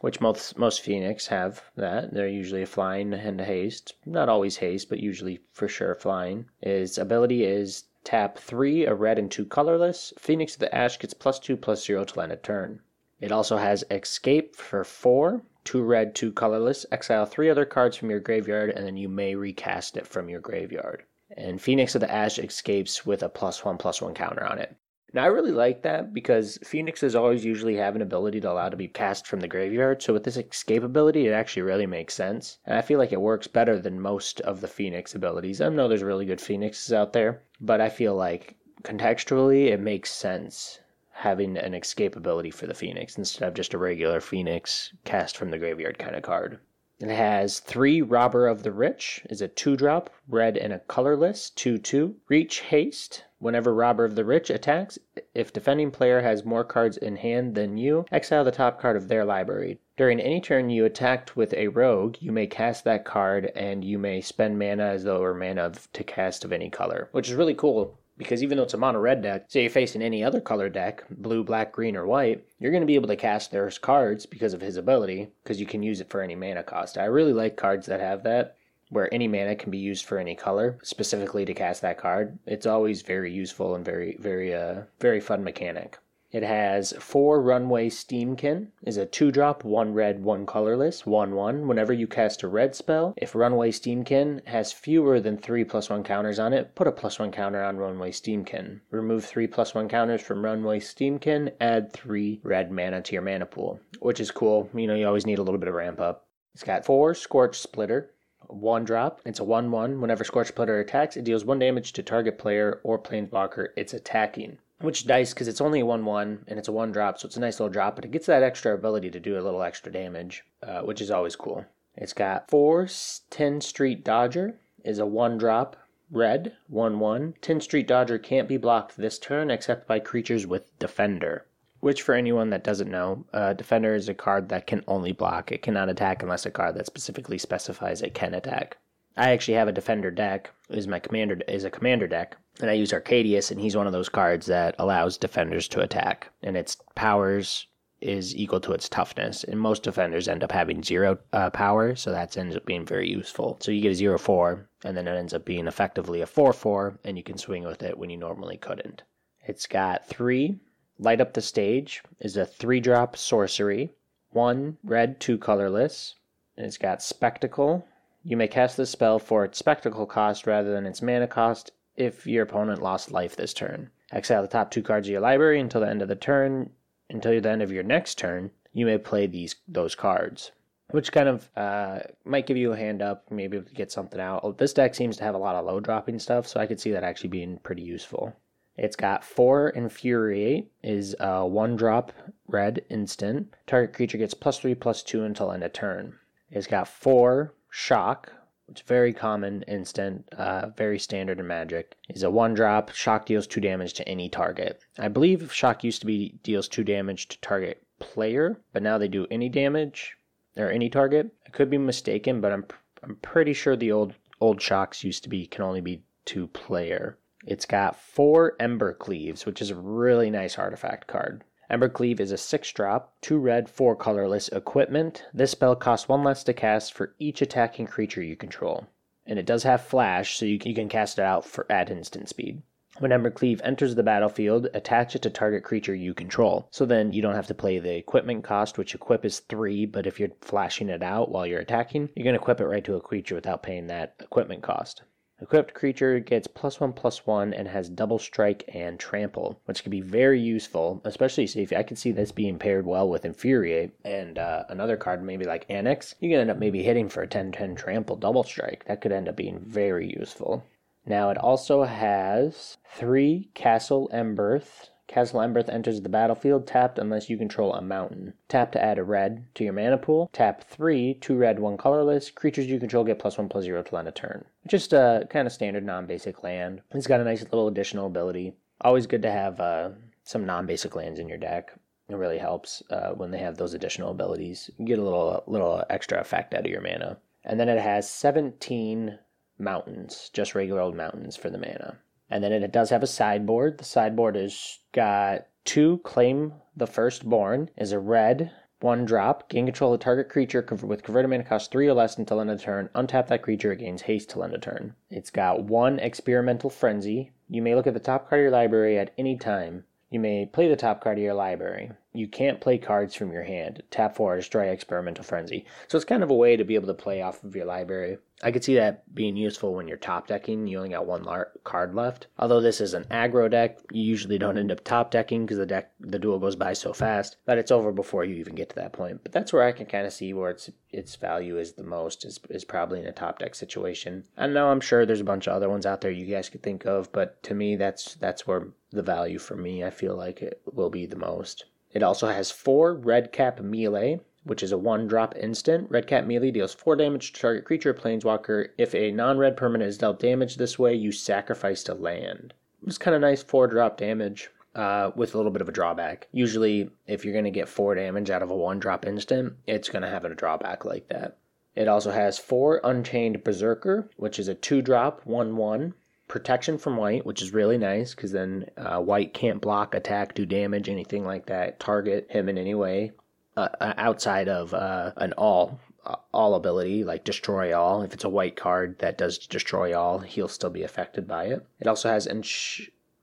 which 0.00 0.18
most 0.18 0.56
most 0.56 0.80
Phoenix 0.80 1.26
have 1.26 1.62
that. 1.76 2.14
They're 2.14 2.26
usually 2.26 2.64
flying 2.64 3.12
and 3.12 3.38
haste. 3.38 3.92
Not 4.06 4.30
always 4.30 4.56
haste, 4.56 4.88
but 4.88 4.98
usually 4.98 5.40
for 5.52 5.68
sure 5.68 5.94
flying. 5.94 6.46
His 6.62 6.96
ability 6.96 7.44
is 7.44 7.84
tap 8.02 8.38
three, 8.38 8.86
a 8.86 8.94
red 8.94 9.18
and 9.18 9.30
two 9.30 9.44
colorless. 9.44 10.14
Phoenix 10.18 10.54
of 10.54 10.60
the 10.60 10.74
Ash 10.74 10.98
gets 10.98 11.12
plus 11.12 11.38
two 11.38 11.54
plus 11.54 11.84
zero 11.84 12.04
to 12.04 12.20
end 12.22 12.32
a 12.32 12.36
turn. 12.36 12.80
It 13.20 13.30
also 13.30 13.58
has 13.58 13.84
escape 13.90 14.56
for 14.56 14.84
four, 14.84 15.42
two 15.64 15.82
red, 15.82 16.14
two 16.14 16.32
colorless. 16.32 16.86
Exile 16.90 17.26
three 17.26 17.50
other 17.50 17.66
cards 17.66 17.98
from 17.98 18.08
your 18.08 18.20
graveyard, 18.20 18.70
and 18.70 18.86
then 18.86 18.96
you 18.96 19.10
may 19.10 19.34
recast 19.34 19.98
it 19.98 20.06
from 20.06 20.30
your 20.30 20.40
graveyard. 20.40 21.02
And 21.36 21.60
Phoenix 21.60 21.94
of 21.94 22.00
the 22.00 22.10
Ash 22.10 22.38
escapes 22.38 23.04
with 23.04 23.22
a 23.22 23.28
plus 23.28 23.66
one 23.66 23.76
plus 23.76 24.00
one 24.00 24.14
counter 24.14 24.46
on 24.46 24.58
it. 24.58 24.76
Now 25.12 25.24
I 25.24 25.28
really 25.28 25.50
like 25.50 25.82
that 25.82 26.14
because 26.14 26.58
Phoenixes 26.62 27.16
always 27.16 27.44
usually 27.44 27.76
have 27.76 27.96
an 27.96 28.02
ability 28.02 28.40
to 28.42 28.52
allow 28.52 28.68
to 28.68 28.76
be 28.76 28.86
cast 28.86 29.26
from 29.26 29.40
the 29.40 29.48
graveyard. 29.48 30.02
So 30.02 30.12
with 30.12 30.22
this 30.22 30.36
escape 30.36 30.84
ability, 30.84 31.26
it 31.26 31.32
actually 31.32 31.62
really 31.62 31.86
makes 31.86 32.14
sense. 32.14 32.58
And 32.64 32.78
I 32.78 32.82
feel 32.82 32.98
like 32.98 33.12
it 33.12 33.20
works 33.20 33.48
better 33.48 33.78
than 33.78 34.00
most 34.00 34.40
of 34.42 34.60
the 34.60 34.68
Phoenix 34.68 35.14
abilities. 35.14 35.60
I 35.60 35.68
know 35.68 35.88
there's 35.88 36.04
really 36.04 36.26
good 36.26 36.40
Phoenixes 36.40 36.92
out 36.92 37.12
there, 37.12 37.42
but 37.60 37.80
I 37.80 37.88
feel 37.88 38.14
like 38.14 38.56
contextually 38.82 39.66
it 39.66 39.80
makes 39.80 40.12
sense 40.12 40.80
having 41.10 41.56
an 41.58 41.74
escape 41.74 42.16
ability 42.16 42.50
for 42.50 42.66
the 42.66 42.74
Phoenix 42.74 43.18
instead 43.18 43.46
of 43.46 43.54
just 43.54 43.74
a 43.74 43.78
regular 43.78 44.20
Phoenix 44.20 44.92
cast 45.04 45.36
from 45.36 45.50
the 45.50 45.58
graveyard 45.58 45.98
kind 45.98 46.16
of 46.16 46.22
card. 46.22 46.60
It 47.00 47.08
has 47.08 47.60
three 47.60 48.00
Robber 48.00 48.46
of 48.46 48.62
the 48.62 48.72
Rich, 48.72 49.26
is 49.28 49.42
a 49.42 49.48
two 49.48 49.76
drop, 49.76 50.10
red 50.28 50.56
and 50.56 50.72
a 50.72 50.78
colorless, 50.80 51.50
2 51.50 51.78
2. 51.78 52.14
Reach 52.28 52.60
Haste. 52.60 53.24
Whenever 53.40 53.74
Robber 53.74 54.04
of 54.04 54.16
the 54.16 54.24
Rich 54.24 54.50
attacks, 54.50 54.98
if 55.34 55.50
defending 55.50 55.90
player 55.90 56.20
has 56.20 56.44
more 56.44 56.62
cards 56.62 56.98
in 56.98 57.16
hand 57.16 57.54
than 57.54 57.78
you, 57.78 58.04
exile 58.12 58.44
the 58.44 58.50
top 58.50 58.78
card 58.78 58.96
of 58.96 59.08
their 59.08 59.24
library. 59.24 59.80
During 59.96 60.20
any 60.20 60.42
turn 60.42 60.68
you 60.68 60.84
attacked 60.84 61.36
with 61.38 61.54
a 61.54 61.68
rogue, 61.68 62.16
you 62.20 62.32
may 62.32 62.46
cast 62.46 62.84
that 62.84 63.06
card 63.06 63.50
and 63.56 63.82
you 63.82 63.98
may 63.98 64.20
spend 64.20 64.58
mana 64.58 64.84
as 64.84 65.04
though 65.04 65.16
it 65.16 65.20
were 65.20 65.34
mana 65.34 65.62
of, 65.62 65.90
to 65.94 66.04
cast 66.04 66.44
of 66.44 66.52
any 66.52 66.68
color, 66.68 67.08
which 67.12 67.30
is 67.30 67.34
really 67.34 67.54
cool 67.54 67.98
because 68.20 68.42
even 68.42 68.58
though 68.58 68.64
it's 68.64 68.74
a 68.74 68.76
mono 68.76 68.98
red 68.98 69.22
deck, 69.22 69.46
say 69.48 69.62
you're 69.62 69.70
facing 69.70 70.02
any 70.02 70.22
other 70.22 70.42
color 70.42 70.68
deck, 70.68 71.02
blue, 71.08 71.42
black, 71.42 71.72
green, 71.72 71.96
or 71.96 72.06
white, 72.06 72.44
you're 72.58 72.70
going 72.70 72.82
to 72.82 72.86
be 72.86 72.94
able 72.94 73.08
to 73.08 73.16
cast 73.16 73.50
their 73.50 73.70
cards 73.70 74.26
because 74.26 74.52
of 74.52 74.60
his 74.60 74.76
ability, 74.76 75.30
because 75.42 75.58
you 75.58 75.64
can 75.64 75.82
use 75.82 76.02
it 76.02 76.10
for 76.10 76.20
any 76.20 76.34
mana 76.34 76.62
cost. 76.62 76.98
I 76.98 77.06
really 77.06 77.32
like 77.32 77.56
cards 77.56 77.86
that 77.86 78.00
have 78.00 78.22
that, 78.24 78.58
where 78.90 79.12
any 79.12 79.26
mana 79.26 79.56
can 79.56 79.70
be 79.70 79.78
used 79.78 80.04
for 80.04 80.18
any 80.18 80.34
color, 80.34 80.78
specifically 80.82 81.44
to 81.46 81.54
cast 81.54 81.82
that 81.82 81.98
card. 81.98 82.38
It's 82.46 82.66
always 82.66 83.02
very 83.02 83.32
useful 83.32 83.74
and 83.74 83.84
very, 83.84 84.16
very, 84.20 84.54
uh, 84.54 84.82
very 85.00 85.20
fun 85.20 85.42
mechanic. 85.42 85.98
It 86.32 86.44
has 86.44 86.94
four 87.00 87.42
Runaway 87.42 87.88
Steamkin, 87.88 88.68
is 88.84 88.96
a 88.96 89.04
two 89.04 89.32
drop, 89.32 89.64
one 89.64 89.92
red, 89.92 90.22
one 90.22 90.46
colorless, 90.46 91.04
one 91.04 91.34
one. 91.34 91.66
Whenever 91.66 91.92
you 91.92 92.06
cast 92.06 92.44
a 92.44 92.48
red 92.48 92.76
spell, 92.76 93.14
if 93.16 93.34
Runaway 93.34 93.72
Steamkin 93.72 94.46
has 94.46 94.72
fewer 94.72 95.18
than 95.18 95.36
three 95.36 95.64
plus 95.64 95.90
one 95.90 96.04
counters 96.04 96.38
on 96.38 96.52
it, 96.52 96.76
put 96.76 96.86
a 96.86 96.92
plus 96.92 97.18
one 97.18 97.32
counter 97.32 97.64
on 97.64 97.78
Runaway 97.78 98.12
Steamkin. 98.12 98.80
Remove 98.92 99.24
three 99.24 99.48
plus 99.48 99.74
one 99.74 99.88
counters 99.88 100.22
from 100.22 100.44
Runaway 100.44 100.78
Steamkin, 100.78 101.52
add 101.60 101.92
three 101.92 102.40
red 102.44 102.70
mana 102.70 103.02
to 103.02 103.12
your 103.12 103.22
mana 103.22 103.46
pool, 103.46 103.80
which 103.98 104.20
is 104.20 104.30
cool. 104.30 104.70
You 104.72 104.86
know, 104.86 104.94
you 104.94 105.08
always 105.08 105.26
need 105.26 105.40
a 105.40 105.42
little 105.42 105.58
bit 105.58 105.68
of 105.68 105.74
ramp 105.74 106.00
up. 106.00 106.28
It's 106.54 106.62
got 106.62 106.84
four 106.84 107.12
Scorch 107.14 107.58
Spitter, 107.58 108.12
one 108.46 108.84
drop. 108.84 109.20
It's 109.24 109.40
a 109.40 109.44
1 109.44 109.70
1. 109.70 110.00
Whenever 110.00 110.24
Scorch 110.24 110.48
Spitter 110.48 110.80
attacks, 110.80 111.16
it 111.16 111.24
deals 111.24 111.44
one 111.44 111.58
damage 111.58 111.92
to 111.94 112.02
target 112.02 112.38
player 112.38 112.80
or 112.82 112.98
planeswalker 112.98 113.68
it's 113.76 113.94
attacking. 113.94 114.58
which 114.80 115.02
is 115.02 115.06
nice 115.06 115.34
because 115.34 115.46
it's 115.48 115.60
only 115.60 115.80
a 115.80 115.86
1 115.86 116.04
1 116.04 116.44
and 116.48 116.58
it's 116.58 116.68
a 116.68 116.72
1 116.72 116.90
drop, 116.92 117.18
so 117.18 117.26
it's 117.26 117.36
a 117.36 117.40
nice 117.40 117.60
little 117.60 117.72
drop, 117.72 117.96
but 117.96 118.04
it 118.04 118.10
gets 118.10 118.26
that 118.26 118.42
extra 118.42 118.74
ability 118.74 119.10
to 119.10 119.20
do 119.20 119.38
a 119.38 119.42
little 119.42 119.62
extra 119.62 119.92
damage, 119.92 120.44
uh, 120.62 120.80
which 120.80 121.00
is 121.00 121.10
always 121.10 121.36
cool. 121.36 121.64
It's 121.96 122.12
got 122.12 122.48
4 122.48 122.88
Tin 123.28 123.60
Street 123.60 124.04
Dodger, 124.04 124.54
is 124.84 124.98
a 124.98 125.06
1 125.06 125.36
drop, 125.36 125.76
red, 126.10 126.56
1 126.68 126.98
1. 126.98 127.34
Tin 127.40 127.60
Street 127.60 127.86
Dodger 127.86 128.18
can't 128.18 128.48
be 128.48 128.56
blocked 128.56 128.96
this 128.96 129.18
turn 129.18 129.50
except 129.50 129.86
by 129.86 129.98
creatures 129.98 130.46
with 130.46 130.76
Defender. 130.78 131.44
Which, 131.80 132.02
for 132.02 132.14
anyone 132.14 132.50
that 132.50 132.64
doesn't 132.64 132.90
know, 132.90 133.24
uh, 133.32 133.54
Defender 133.54 133.94
is 133.94 134.08
a 134.08 134.14
card 134.14 134.50
that 134.50 134.66
can 134.66 134.84
only 134.86 135.12
block. 135.12 135.50
It 135.50 135.62
cannot 135.62 135.88
attack 135.88 136.22
unless 136.22 136.46
a 136.46 136.50
card 136.50 136.76
that 136.76 136.86
specifically 136.86 137.38
specifies 137.38 138.02
it 138.02 138.14
can 138.14 138.34
attack. 138.34 138.76
I 139.16 139.30
actually 139.30 139.54
have 139.54 139.68
a 139.68 139.72
Defender 139.72 140.10
deck. 140.10 140.50
Is 140.68 140.86
my 140.86 140.98
commander 140.98 141.40
is 141.48 141.64
a 141.64 141.70
commander 141.70 142.06
deck, 142.06 142.36
and 142.60 142.70
I 142.70 142.74
use 142.74 142.92
Arcadius, 142.92 143.50
and 143.50 143.60
he's 143.60 143.76
one 143.76 143.86
of 143.86 143.92
those 143.92 144.08
cards 144.08 144.46
that 144.46 144.76
allows 144.78 145.18
defenders 145.18 145.68
to 145.68 145.80
attack, 145.80 146.30
and 146.42 146.56
its 146.56 146.76
powers 146.94 147.66
is 148.00 148.34
equal 148.36 148.60
to 148.60 148.72
its 148.72 148.88
toughness. 148.88 149.44
And 149.44 149.60
most 149.60 149.82
defenders 149.82 150.28
end 150.28 150.44
up 150.44 150.52
having 150.52 150.82
zero 150.82 151.18
uh, 151.32 151.50
power, 151.50 151.96
so 151.96 152.10
that 152.12 152.36
ends 152.36 152.56
up 152.56 152.64
being 152.64 152.86
very 152.86 153.08
useful. 153.10 153.58
So 153.60 153.72
you 153.72 153.82
get 153.82 153.92
a 153.92 153.94
zero 153.94 154.18
four, 154.18 154.68
and 154.84 154.96
then 154.96 155.08
it 155.08 155.16
ends 155.16 155.34
up 155.34 155.44
being 155.44 155.66
effectively 155.66 156.20
a 156.20 156.26
four 156.26 156.52
four, 156.52 156.98
and 157.04 157.16
you 157.16 157.22
can 157.22 157.38
swing 157.38 157.64
with 157.64 157.82
it 157.82 157.98
when 157.98 158.10
you 158.10 158.16
normally 158.16 158.56
couldn't. 158.56 159.02
It's 159.46 159.66
got 159.66 160.06
three 160.06 160.60
Light 161.02 161.22
Up 161.22 161.32
the 161.32 161.40
Stage 161.40 162.02
is 162.18 162.36
a 162.36 162.44
three 162.44 162.78
drop 162.78 163.16
sorcery, 163.16 163.94
one 164.32 164.76
red, 164.84 165.18
two 165.18 165.38
colorless. 165.38 166.14
and 166.58 166.66
It's 166.66 166.76
got 166.76 167.02
Spectacle. 167.02 167.86
You 168.22 168.36
may 168.36 168.46
cast 168.46 168.76
this 168.76 168.90
spell 168.90 169.18
for 169.18 169.42
its 169.42 169.58
spectacle 169.58 170.04
cost 170.04 170.46
rather 170.46 170.74
than 170.74 170.84
its 170.84 171.00
mana 171.00 171.26
cost 171.26 171.70
if 171.96 172.26
your 172.26 172.42
opponent 172.42 172.82
lost 172.82 173.12
life 173.12 173.34
this 173.34 173.54
turn. 173.54 173.90
Exile 174.12 174.42
the 174.42 174.48
top 174.48 174.70
two 174.70 174.82
cards 174.82 175.08
of 175.08 175.12
your 175.12 175.22
library 175.22 175.58
until 175.58 175.80
the 175.80 175.88
end 175.88 176.02
of 176.02 176.08
the 176.08 176.16
turn. 176.16 176.68
Until 177.08 177.40
the 177.40 177.48
end 177.48 177.62
of 177.62 177.72
your 177.72 177.82
next 177.82 178.18
turn, 178.18 178.50
you 178.74 178.84
may 178.84 178.98
play 178.98 179.26
these 179.26 179.56
those 179.66 179.94
cards, 179.94 180.52
which 180.90 181.12
kind 181.12 181.30
of 181.30 181.48
uh, 181.56 182.00
might 182.26 182.46
give 182.46 182.58
you 182.58 182.72
a 182.72 182.76
hand 182.76 183.00
up, 183.00 183.24
maybe 183.30 183.58
get 183.74 183.90
something 183.90 184.20
out. 184.20 184.58
This 184.58 184.74
deck 184.74 184.94
seems 184.94 185.16
to 185.16 185.24
have 185.24 185.34
a 185.34 185.38
lot 185.38 185.56
of 185.56 185.64
low 185.64 185.80
dropping 185.80 186.18
stuff, 186.18 186.46
so 186.46 186.60
I 186.60 186.66
could 186.66 186.78
see 186.78 186.90
that 186.90 187.04
actually 187.04 187.30
being 187.30 187.56
pretty 187.62 187.82
useful. 187.82 188.36
It's 188.82 188.96
got 188.96 189.22
four 189.22 189.68
Infuriate, 189.68 190.72
is 190.82 191.14
a 191.20 191.46
one 191.46 191.76
drop 191.76 192.12
red 192.48 192.82
instant. 192.88 193.54
Target 193.66 193.94
creature 193.94 194.16
gets 194.16 194.32
plus 194.32 194.58
three 194.58 194.74
plus 194.74 195.02
two 195.02 195.22
until 195.22 195.52
end 195.52 195.62
of 195.62 195.74
turn. 195.74 196.14
It's 196.50 196.66
got 196.66 196.88
four 196.88 197.52
Shock, 197.68 198.32
which 198.64 198.80
is 198.80 198.86
very 198.86 199.12
common 199.12 199.64
instant, 199.64 200.26
uh, 200.32 200.70
very 200.78 200.98
standard 200.98 201.38
in 201.38 201.46
Magic. 201.46 201.94
Is 202.08 202.22
a 202.22 202.30
one 202.30 202.54
drop. 202.54 202.90
Shock 202.92 203.26
deals 203.26 203.46
two 203.46 203.60
damage 203.60 203.92
to 203.94 204.08
any 204.08 204.30
target. 204.30 204.80
I 204.98 205.08
believe 205.08 205.52
Shock 205.52 205.84
used 205.84 206.00
to 206.00 206.06
be 206.06 206.38
deals 206.42 206.66
two 206.66 206.82
damage 206.82 207.28
to 207.28 207.40
target 207.42 207.82
player, 207.98 208.62
but 208.72 208.82
now 208.82 208.96
they 208.96 209.08
do 209.08 209.26
any 209.30 209.50
damage 209.50 210.16
or 210.56 210.70
any 210.70 210.88
target. 210.88 211.30
I 211.46 211.50
could 211.50 211.68
be 211.68 211.76
mistaken, 211.76 212.40
but 212.40 212.50
I'm 212.50 212.64
I'm 213.02 213.16
pretty 213.16 213.52
sure 213.52 213.76
the 213.76 213.92
old 213.92 214.14
old 214.40 214.62
shocks 214.62 215.04
used 215.04 215.22
to 215.24 215.28
be 215.28 215.46
can 215.46 215.64
only 215.64 215.82
be 215.82 216.02
to 216.24 216.46
player. 216.46 217.18
It's 217.46 217.64
got 217.64 217.96
four 217.96 218.54
Embercleaves, 218.60 219.46
which 219.46 219.62
is 219.62 219.70
a 219.70 219.74
really 219.74 220.28
nice 220.28 220.58
artifact 220.58 221.06
card. 221.06 221.42
Embercleave 221.70 222.20
is 222.20 222.32
a 222.32 222.36
6 222.36 222.72
drop, 222.72 223.14
2 223.22 223.38
red, 223.38 223.70
4 223.70 223.96
colorless 223.96 224.48
equipment. 224.48 225.24
This 225.32 225.52
spell 225.52 225.74
costs 225.74 226.06
1 226.06 226.22
less 226.22 226.44
to 226.44 226.52
cast 226.52 226.92
for 226.92 227.14
each 227.18 227.40
attacking 227.40 227.86
creature 227.86 228.22
you 228.22 228.36
control. 228.36 228.88
And 229.24 229.38
it 229.38 229.46
does 229.46 229.62
have 229.62 229.80
flash, 229.80 230.36
so 230.36 230.44
you 230.44 230.58
can, 230.58 230.88
cast 230.88 231.18
it 231.18 231.22
out 231.22 231.46
for 231.46 231.70
at 231.72 231.90
instant 231.90 232.28
speed. 232.28 232.62
When 232.98 233.12
Embercleave 233.12 233.60
enters 233.64 233.94
the 233.94 234.02
battlefield, 234.02 234.68
attach 234.74 235.16
it 235.16 235.22
to 235.22 235.30
target 235.30 235.64
creature 235.64 235.94
you 235.94 236.12
control. 236.12 236.68
So 236.72 236.84
then 236.84 237.12
you 237.12 237.22
don't 237.22 237.36
have 237.36 237.46
to 237.46 237.54
play 237.54 237.78
the 237.78 237.96
equipment 237.96 238.44
cost, 238.44 238.76
which 238.76 238.94
equip 238.94 239.24
is 239.24 239.38
3, 239.40 239.86
but 239.86 240.06
if 240.06 240.20
you're 240.20 240.32
flashing 240.42 240.90
it 240.90 241.02
out 241.02 241.30
while 241.30 241.46
you're 241.46 241.60
attacking, 241.60 242.10
you're 242.14 242.24
going 242.24 242.34
to 242.34 242.40
equip 242.40 242.60
it 242.60 242.66
right 242.66 242.84
to 242.84 242.96
a 242.96 243.00
creature 243.00 243.36
without 243.36 243.62
paying 243.62 243.86
that 243.86 244.16
equipment 244.20 244.62
cost. 244.62 245.04
Equipped 245.42 245.72
creature 245.72 246.20
gets 246.20 246.46
plus 246.46 246.80
one 246.80 246.92
plus 246.92 247.26
one 247.26 247.54
and 247.54 247.66
has 247.66 247.88
double 247.88 248.18
strike 248.18 248.62
and 248.74 249.00
trample, 249.00 249.58
which 249.64 249.82
can 249.82 249.90
be 249.90 250.02
very 250.02 250.38
useful, 250.38 251.00
especially 251.04 251.44
if 251.44 251.72
I 251.72 251.82
can 251.82 251.96
see 251.96 252.12
this 252.12 252.30
being 252.30 252.58
paired 252.58 252.84
well 252.84 253.08
with 253.08 253.24
Infuriate 253.24 253.92
and 254.04 254.38
uh, 254.38 254.64
another 254.68 254.98
card 254.98 255.22
maybe 255.22 255.46
like 255.46 255.66
Anax. 255.68 256.14
You 256.20 256.28
can 256.28 256.40
end 256.40 256.50
up 256.50 256.58
maybe 256.58 256.82
hitting 256.82 257.08
for 257.08 257.22
a 257.22 257.26
10-10 257.26 257.74
trample 257.76 258.16
double 258.16 258.44
strike. 258.44 258.84
That 258.84 259.00
could 259.00 259.12
end 259.12 259.28
up 259.28 259.36
being 259.36 259.60
very 259.60 260.14
useful. 260.14 260.62
Now 261.06 261.30
it 261.30 261.38
also 261.38 261.84
has 261.84 262.76
three 262.84 263.48
Castle 263.54 264.10
Embereth 264.12 264.89
Castle 265.10 265.40
Embereth 265.40 265.68
enters 265.68 266.00
the 266.00 266.08
battlefield 266.08 266.68
tapped 266.68 266.96
unless 266.96 267.28
you 267.28 267.36
control 267.36 267.74
a 267.74 267.82
mountain. 267.82 268.32
Tap 268.46 268.70
to 268.70 268.80
add 268.80 268.96
a 268.96 269.02
red 269.02 269.44
to 269.56 269.64
your 269.64 269.72
mana 269.72 269.98
pool. 269.98 270.30
Tap 270.32 270.62
3, 270.62 271.14
2 271.14 271.36
red, 271.36 271.58
1 271.58 271.76
colorless. 271.78 272.30
Creatures 272.30 272.68
you 272.68 272.78
control 272.78 273.02
get 273.02 273.18
plus 273.18 273.36
1 273.36 273.48
plus 273.48 273.64
0 273.64 273.82
to 273.82 273.96
end 273.96 274.06
a 274.06 274.12
turn. 274.12 274.44
Just 274.68 274.92
a 274.92 275.26
kind 275.28 275.48
of 275.48 275.52
standard 275.52 275.84
non 275.84 276.06
basic 276.06 276.44
land. 276.44 276.82
It's 276.92 277.08
got 277.08 277.18
a 277.18 277.24
nice 277.24 277.42
little 277.42 277.66
additional 277.66 278.06
ability. 278.06 278.54
Always 278.82 279.08
good 279.08 279.22
to 279.22 279.32
have 279.32 279.58
uh, 279.58 279.90
some 280.22 280.46
non 280.46 280.64
basic 280.66 280.94
lands 280.94 281.18
in 281.18 281.28
your 281.28 281.38
deck. 281.38 281.72
It 282.08 282.14
really 282.14 282.38
helps 282.38 282.80
uh, 282.90 283.10
when 283.10 283.32
they 283.32 283.38
have 283.38 283.56
those 283.56 283.74
additional 283.74 284.12
abilities. 284.12 284.70
You 284.78 284.86
get 284.86 285.00
a 285.00 285.04
little 285.04 285.42
little 285.48 285.82
extra 285.90 286.20
effect 286.20 286.54
out 286.54 286.66
of 286.66 286.70
your 286.70 286.82
mana. 286.82 287.18
And 287.42 287.58
then 287.58 287.68
it 287.68 287.80
has 287.80 288.08
17 288.08 289.18
mountains, 289.58 290.30
just 290.32 290.54
regular 290.54 290.80
old 290.80 290.94
mountains 290.94 291.34
for 291.34 291.50
the 291.50 291.58
mana. 291.58 291.98
And 292.30 292.44
then 292.44 292.52
it 292.52 292.72
does 292.72 292.90
have 292.90 293.02
a 293.02 293.08
sideboard. 293.08 293.78
The 293.78 293.84
sideboard 293.84 294.36
has 294.36 294.78
got 294.92 295.46
two 295.64 295.98
claim 296.04 296.54
the 296.76 296.86
firstborn 296.86 297.70
is 297.76 297.92
a 297.92 297.98
red 297.98 298.52
one 298.80 299.04
drop. 299.04 299.48
Gain 299.48 299.66
control 299.66 299.92
of 299.92 300.00
target 300.00 300.28
creature 300.28 300.66
with 300.82 301.02
converted 301.02 301.30
mana 301.30 301.44
cost 301.44 301.70
three 301.70 301.86
or 301.86 301.94
less 301.94 302.16
until 302.16 302.40
end 302.40 302.50
of 302.50 302.62
turn. 302.62 302.88
Untap 302.94 303.28
that 303.28 303.42
creature. 303.42 303.72
It 303.72 303.80
gains 303.80 304.02
haste 304.02 304.30
till 304.30 304.42
end 304.42 304.54
of 304.54 304.62
turn. 304.62 304.94
It's 305.10 305.30
got 305.30 305.64
one 305.64 305.98
experimental 305.98 306.70
frenzy. 306.70 307.32
You 307.48 307.62
may 307.62 307.74
look 307.74 307.86
at 307.86 307.94
the 307.94 308.00
top 308.00 308.28
card 308.28 308.40
of 308.40 308.44
your 308.44 308.52
library 308.52 308.98
at 308.98 309.12
any 309.18 309.36
time. 309.36 309.84
You 310.08 310.20
may 310.20 310.46
play 310.46 310.68
the 310.68 310.76
top 310.76 311.02
card 311.02 311.18
of 311.18 311.24
your 311.24 311.34
library 311.34 311.92
you 312.12 312.26
can't 312.26 312.60
play 312.60 312.76
cards 312.76 313.14
from 313.14 313.32
your 313.32 313.44
hand. 313.44 313.82
Tap 313.90 314.16
four, 314.16 314.36
destroy 314.36 314.68
experimental 314.68 315.24
frenzy. 315.24 315.64
So 315.86 315.96
it's 315.96 316.04
kind 316.04 316.22
of 316.22 316.30
a 316.30 316.34
way 316.34 316.56
to 316.56 316.64
be 316.64 316.74
able 316.74 316.88
to 316.88 316.94
play 316.94 317.22
off 317.22 317.44
of 317.44 317.54
your 317.54 317.66
library. 317.66 318.18
I 318.42 318.50
could 318.50 318.64
see 318.64 318.74
that 318.74 319.14
being 319.14 319.36
useful 319.36 319.74
when 319.74 319.86
you're 319.86 319.98
top 319.98 320.26
decking. 320.26 320.66
You 320.66 320.78
only 320.78 320.88
got 320.88 321.06
one 321.06 321.22
lar- 321.22 321.52
card 321.62 321.94
left. 321.94 322.26
Although 322.38 322.60
this 322.60 322.80
is 322.80 322.94
an 322.94 323.04
aggro 323.10 323.50
deck, 323.50 323.78
you 323.92 324.02
usually 324.02 324.38
don't 324.38 324.56
end 324.58 324.72
up 324.72 324.82
top 324.82 325.10
decking 325.10 325.44
because 325.44 325.58
the 325.58 325.66
deck 325.66 325.92
the 326.00 326.18
duel 326.18 326.38
goes 326.38 326.56
by 326.56 326.72
so 326.72 326.92
fast 326.92 327.36
that 327.44 327.58
it's 327.58 327.70
over 327.70 327.92
before 327.92 328.24
you 328.24 328.36
even 328.36 328.54
get 328.54 328.70
to 328.70 328.76
that 328.76 328.92
point. 328.92 329.22
But 329.22 329.32
that's 329.32 329.52
where 329.52 329.62
I 329.62 329.72
can 329.72 329.86
kind 329.86 330.06
of 330.06 330.12
see 330.12 330.32
where 330.32 330.50
its 330.50 330.70
its 330.90 331.16
value 331.16 331.58
is 331.58 331.74
the 331.74 331.84
most 331.84 332.24
is 332.24 332.40
is 332.48 332.64
probably 332.64 333.00
in 333.00 333.06
a 333.06 333.12
top 333.12 333.38
deck 333.38 333.54
situation. 333.54 334.24
I 334.36 334.46
know 334.46 334.70
I'm 334.70 334.80
sure 334.80 335.04
there's 335.04 335.20
a 335.20 335.24
bunch 335.24 335.46
of 335.46 335.52
other 335.52 335.68
ones 335.68 335.84
out 335.84 336.00
there 336.00 336.10
you 336.10 336.26
guys 336.26 336.48
could 336.48 336.62
think 336.62 336.86
of, 336.86 337.12
but 337.12 337.42
to 337.44 337.54
me 337.54 337.76
that's 337.76 338.14
that's 338.14 338.46
where 338.46 338.68
the 338.90 339.02
value 339.02 339.38
for 339.38 339.54
me 339.54 339.84
I 339.84 339.90
feel 339.90 340.16
like 340.16 340.40
it 340.40 340.62
will 340.72 340.90
be 340.90 341.06
the 341.06 341.16
most. 341.16 341.66
It 341.92 342.02
also 342.02 342.28
has 342.28 342.50
four 342.50 342.94
Redcap 342.94 343.60
Melee, 343.60 344.20
which 344.44 344.62
is 344.62 344.72
a 344.72 344.78
one 344.78 345.06
drop 345.06 345.36
instant. 345.36 345.90
Redcap 345.90 346.24
Melee 346.24 346.50
deals 346.50 346.72
four 346.72 346.96
damage 346.96 347.32
to 347.32 347.40
target 347.40 347.64
creature 347.64 347.92
planeswalker. 347.92 348.68
If 348.78 348.94
a 348.94 349.10
non 349.10 349.38
red 349.38 349.56
permanent 349.56 349.88
is 349.88 349.98
dealt 349.98 350.20
damage 350.20 350.56
this 350.56 350.78
way, 350.78 350.94
you 350.94 351.12
sacrifice 351.12 351.82
to 351.84 351.94
land. 351.94 352.54
It's 352.86 352.98
kind 352.98 353.14
of 353.14 353.20
nice 353.20 353.42
four 353.42 353.66
drop 353.66 353.96
damage. 353.96 354.50
Uh, 354.72 355.10
with 355.16 355.34
a 355.34 355.36
little 355.36 355.50
bit 355.50 355.62
of 355.62 355.68
a 355.68 355.72
drawback. 355.72 356.28
Usually, 356.30 356.90
if 357.08 357.24
you're 357.24 357.32
going 357.32 357.44
to 357.44 357.50
get 357.50 357.68
four 357.68 357.96
damage 357.96 358.30
out 358.30 358.40
of 358.40 358.50
a 358.50 358.56
one 358.56 358.78
drop 358.78 359.04
instant, 359.04 359.54
it's 359.66 359.88
going 359.88 360.02
to 360.02 360.08
have 360.08 360.24
a 360.24 360.32
drawback 360.32 360.84
like 360.84 361.08
that. 361.08 361.38
It 361.74 361.88
also 361.88 362.12
has 362.12 362.38
four 362.38 362.80
Unchained 362.84 363.42
Berserker, 363.42 364.08
which 364.16 364.38
is 364.38 364.46
a 364.46 364.54
two 364.54 364.80
drop, 364.80 365.26
1 365.26 365.56
1 365.56 365.94
protection 366.30 366.78
from 366.78 366.96
white, 366.96 367.26
which 367.26 367.42
is 367.42 367.52
really 367.52 367.76
nice 367.76 368.14
because 368.14 368.30
then 368.30 368.64
uh, 368.76 369.00
white 369.00 369.34
can't 369.34 369.60
block, 369.60 369.94
attack, 369.94 370.32
do 370.32 370.46
damage, 370.46 370.88
anything 370.88 371.24
like 371.24 371.46
that, 371.46 371.80
target 371.80 372.26
him 372.30 372.48
in 372.48 372.56
any 372.56 372.74
way 372.74 373.10
uh, 373.56 373.68
uh 373.80 373.94
outside 373.96 374.48
of 374.48 374.72
uh, 374.72 375.10
an 375.16 375.32
all 375.32 375.80
uh, 376.06 376.14
all 376.32 376.54
ability 376.54 377.02
like 377.04 377.24
destroy 377.24 377.76
all. 377.76 378.02
If 378.02 378.14
it's 378.14 378.24
a 378.24 378.28
white 378.28 378.56
card 378.56 379.00
that 379.00 379.18
does 379.18 379.38
destroy 379.38 379.98
all, 379.98 380.20
he'll 380.20 380.48
still 380.48 380.70
be 380.70 380.84
affected 380.84 381.26
by 381.26 381.46
it. 381.46 381.66
It 381.80 381.88
also 381.88 382.08
has 382.08 382.28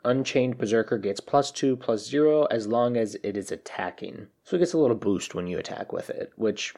Unchained 0.04 0.58
Berserker 0.58 0.98
gets 0.98 1.20
plus 1.22 1.50
two 1.50 1.76
plus 1.78 2.06
zero 2.06 2.44
as 2.46 2.68
long 2.68 2.98
as 2.98 3.16
it 3.24 3.38
is 3.38 3.52
attacking. 3.52 4.28
So 4.44 4.58
it 4.58 4.60
gets 4.60 4.74
a 4.74 4.78
little 4.78 4.96
boost 4.98 5.34
when 5.34 5.48
you 5.48 5.58
attack 5.58 5.92
with 5.94 6.10
it, 6.10 6.34
which 6.36 6.76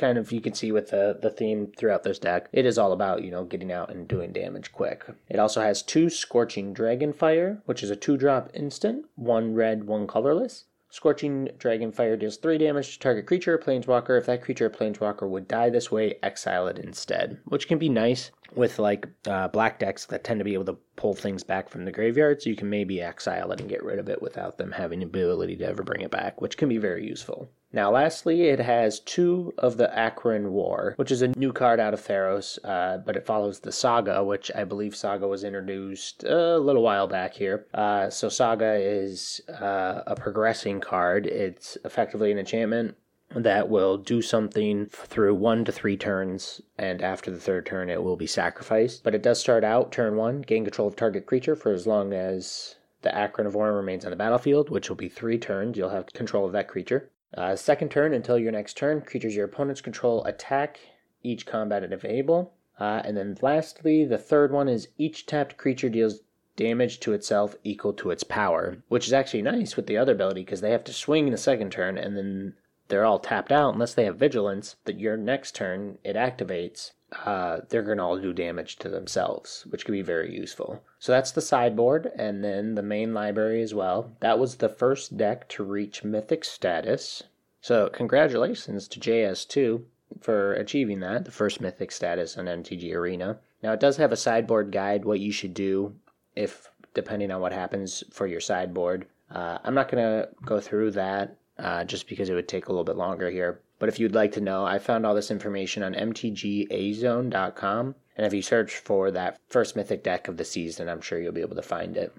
kind 0.00 0.18
of 0.18 0.32
you 0.32 0.40
can 0.40 0.54
see 0.54 0.72
with 0.72 0.90
the, 0.90 1.18
the 1.20 1.30
theme 1.30 1.72
throughout 1.76 2.02
this 2.02 2.18
deck, 2.18 2.48
it 2.52 2.66
is 2.66 2.78
all 2.78 2.92
about, 2.92 3.22
you 3.22 3.30
know, 3.30 3.44
getting 3.44 3.70
out 3.70 3.90
and 3.90 4.08
doing 4.08 4.32
damage 4.32 4.72
quick. 4.72 5.04
It 5.28 5.38
also 5.38 5.60
has 5.60 5.82
two 5.82 6.10
Scorching 6.10 6.74
Dragonfire, 6.74 7.60
which 7.66 7.82
is 7.82 7.90
a 7.90 7.96
two 7.96 8.16
drop 8.16 8.50
instant, 8.54 9.06
one 9.14 9.54
red, 9.54 9.84
one 9.84 10.06
colorless. 10.06 10.64
Scorching 10.92 11.50
Dragonfire 11.56 12.18
deals 12.18 12.36
3 12.36 12.58
damage 12.58 12.94
to 12.94 12.98
target 12.98 13.24
creature 13.26 13.54
or 13.54 13.58
planeswalker. 13.58 14.18
If 14.18 14.26
that 14.26 14.42
creature 14.42 14.66
or 14.66 14.70
planeswalker 14.70 15.28
would 15.28 15.46
die 15.46 15.70
this 15.70 15.92
way, 15.92 16.18
exile 16.20 16.66
it 16.66 16.78
instead, 16.78 17.38
which 17.44 17.68
can 17.68 17.78
be 17.78 17.88
nice 17.88 18.32
with 18.54 18.78
like 18.78 19.08
uh, 19.26 19.48
black 19.48 19.78
decks 19.78 20.06
that 20.06 20.24
tend 20.24 20.40
to 20.40 20.44
be 20.44 20.54
able 20.54 20.64
to 20.64 20.78
pull 20.96 21.14
things 21.14 21.42
back 21.42 21.68
from 21.68 21.84
the 21.84 21.92
graveyard, 21.92 22.42
so 22.42 22.50
you 22.50 22.56
can 22.56 22.70
maybe 22.70 23.00
exile 23.00 23.52
it 23.52 23.60
and 23.60 23.68
get 23.68 23.82
rid 23.82 23.98
of 23.98 24.08
it 24.08 24.20
without 24.20 24.58
them 24.58 24.72
having 24.72 25.00
the 25.00 25.06
ability 25.06 25.56
to 25.56 25.66
ever 25.66 25.82
bring 25.82 26.02
it 26.02 26.10
back, 26.10 26.40
which 26.40 26.56
can 26.56 26.68
be 26.68 26.78
very 26.78 27.06
useful. 27.06 27.50
Now, 27.72 27.92
lastly, 27.92 28.48
it 28.48 28.58
has 28.58 28.98
two 28.98 29.54
of 29.56 29.76
the 29.76 29.88
Akroan 29.94 30.50
War, 30.50 30.94
which 30.96 31.12
is 31.12 31.22
a 31.22 31.28
new 31.28 31.52
card 31.52 31.78
out 31.78 31.94
of 31.94 32.04
Theros, 32.04 32.58
uh, 32.64 32.98
but 32.98 33.16
it 33.16 33.24
follows 33.24 33.60
the 33.60 33.70
Saga, 33.70 34.24
which 34.24 34.50
I 34.54 34.64
believe 34.64 34.96
Saga 34.96 35.28
was 35.28 35.44
introduced 35.44 36.24
a 36.24 36.58
little 36.58 36.82
while 36.82 37.06
back 37.06 37.34
here. 37.34 37.66
Uh, 37.72 38.10
so, 38.10 38.28
Saga 38.28 38.74
is 38.74 39.40
uh, 39.48 40.02
a 40.06 40.16
progressing 40.16 40.80
card. 40.80 41.26
It's 41.26 41.78
effectively 41.84 42.32
an 42.32 42.38
enchantment 42.38 42.96
that 43.34 43.68
will 43.68 43.96
do 43.96 44.20
something 44.20 44.86
through 44.86 45.34
one 45.34 45.64
to 45.64 45.72
three 45.72 45.96
turns, 45.96 46.60
and 46.76 47.00
after 47.00 47.30
the 47.30 47.38
third 47.38 47.66
turn, 47.66 47.88
it 47.88 48.02
will 48.02 48.16
be 48.16 48.26
sacrificed. 48.26 49.04
But 49.04 49.14
it 49.14 49.22
does 49.22 49.38
start 49.38 49.62
out 49.62 49.92
turn 49.92 50.16
one, 50.16 50.42
gain 50.42 50.64
control 50.64 50.88
of 50.88 50.96
target 50.96 51.26
creature 51.26 51.54
for 51.54 51.72
as 51.72 51.86
long 51.86 52.12
as 52.12 52.74
the 53.02 53.10
Akroan 53.10 53.46
of 53.46 53.54
War 53.54 53.72
remains 53.72 54.04
on 54.04 54.10
the 54.10 54.16
battlefield, 54.16 54.68
which 54.68 54.88
will 54.88 54.96
be 54.96 55.08
three 55.08 55.38
turns. 55.38 55.76
You'll 55.76 55.90
have 55.90 56.06
control 56.12 56.44
of 56.44 56.52
that 56.52 56.68
creature. 56.68 57.10
Uh, 57.36 57.54
second 57.54 57.90
turn 57.90 58.12
until 58.12 58.38
your 58.38 58.52
next 58.52 58.76
turn, 58.76 59.00
creatures 59.00 59.36
your 59.36 59.44
opponents 59.44 59.80
control 59.80 60.24
attack 60.24 60.80
each 61.22 61.46
combat 61.46 61.84
if 61.84 62.04
able. 62.04 62.52
Uh, 62.78 63.02
and 63.04 63.16
then 63.16 63.36
lastly, 63.42 64.04
the 64.04 64.18
third 64.18 64.50
one 64.50 64.68
is 64.68 64.88
each 64.98 65.26
tapped 65.26 65.56
creature 65.56 65.88
deals 65.88 66.20
damage 66.56 66.98
to 67.00 67.12
itself 67.12 67.54
equal 67.62 67.92
to 67.92 68.10
its 68.10 68.24
power, 68.24 68.82
which 68.88 69.06
is 69.06 69.12
actually 69.12 69.42
nice 69.42 69.76
with 69.76 69.86
the 69.86 69.96
other 69.96 70.12
ability 70.12 70.42
because 70.42 70.60
they 70.60 70.72
have 70.72 70.84
to 70.84 70.92
swing 70.92 71.26
in 71.26 71.32
the 71.32 71.38
second 71.38 71.70
turn 71.70 71.96
and 71.96 72.16
then 72.16 72.54
they're 72.90 73.06
all 73.06 73.18
tapped 73.18 73.52
out 73.52 73.72
unless 73.72 73.94
they 73.94 74.04
have 74.04 74.16
vigilance. 74.16 74.76
That 74.84 75.00
your 75.00 75.16
next 75.16 75.54
turn 75.54 75.98
it 76.04 76.16
activates, 76.16 76.92
uh, 77.24 77.60
they're 77.68 77.82
going 77.82 77.98
to 77.98 78.04
all 78.04 78.18
do 78.18 78.32
damage 78.32 78.76
to 78.76 78.88
themselves, 78.88 79.64
which 79.70 79.84
can 79.84 79.92
be 79.92 80.02
very 80.02 80.34
useful. 80.34 80.82
So 80.98 81.12
that's 81.12 81.32
the 81.32 81.40
sideboard, 81.40 82.12
and 82.16 82.44
then 82.44 82.74
the 82.74 82.82
main 82.82 83.14
library 83.14 83.62
as 83.62 83.74
well. 83.74 84.12
That 84.20 84.38
was 84.38 84.56
the 84.56 84.68
first 84.68 85.16
deck 85.16 85.48
to 85.50 85.64
reach 85.64 86.04
Mythic 86.04 86.44
status. 86.44 87.22
So 87.60 87.88
congratulations 87.88 88.88
to 88.88 89.00
JS2 89.00 89.82
for 90.20 90.54
achieving 90.54 91.00
that, 91.00 91.24
the 91.24 91.30
first 91.30 91.60
Mythic 91.60 91.92
status 91.92 92.36
on 92.36 92.46
MTG 92.46 92.94
Arena. 92.94 93.38
Now 93.62 93.72
it 93.72 93.80
does 93.80 93.96
have 93.96 94.12
a 94.12 94.16
sideboard 94.16 94.72
guide, 94.72 95.04
what 95.04 95.20
you 95.20 95.32
should 95.32 95.54
do 95.54 95.94
if, 96.34 96.70
depending 96.94 97.30
on 97.30 97.40
what 97.40 97.52
happens 97.52 98.02
for 98.10 98.26
your 98.26 98.40
sideboard. 98.40 99.06
Uh, 99.30 99.58
I'm 99.62 99.74
not 99.74 99.90
going 99.90 100.02
to 100.02 100.28
go 100.44 100.58
through 100.58 100.92
that 100.92 101.36
uh, 101.60 101.84
just 101.84 102.08
because 102.08 102.28
it 102.28 102.34
would 102.34 102.48
take 102.48 102.66
a 102.66 102.72
little 102.72 102.84
bit 102.84 102.96
longer 102.96 103.30
here. 103.30 103.60
But 103.78 103.88
if 103.88 103.98
you'd 103.98 104.14
like 104.14 104.32
to 104.32 104.40
know, 104.40 104.64
I 104.64 104.78
found 104.78 105.06
all 105.06 105.14
this 105.14 105.30
information 105.30 105.82
on 105.82 105.94
mtgazone.com. 105.94 107.94
And 108.16 108.26
if 108.26 108.34
you 108.34 108.42
search 108.42 108.76
for 108.76 109.10
that 109.10 109.38
first 109.48 109.76
mythic 109.76 110.02
deck 110.02 110.28
of 110.28 110.36
the 110.36 110.44
season, 110.44 110.88
I'm 110.88 111.00
sure 111.00 111.20
you'll 111.20 111.32
be 111.32 111.40
able 111.40 111.56
to 111.56 111.62
find 111.62 111.96
it. 111.96 112.14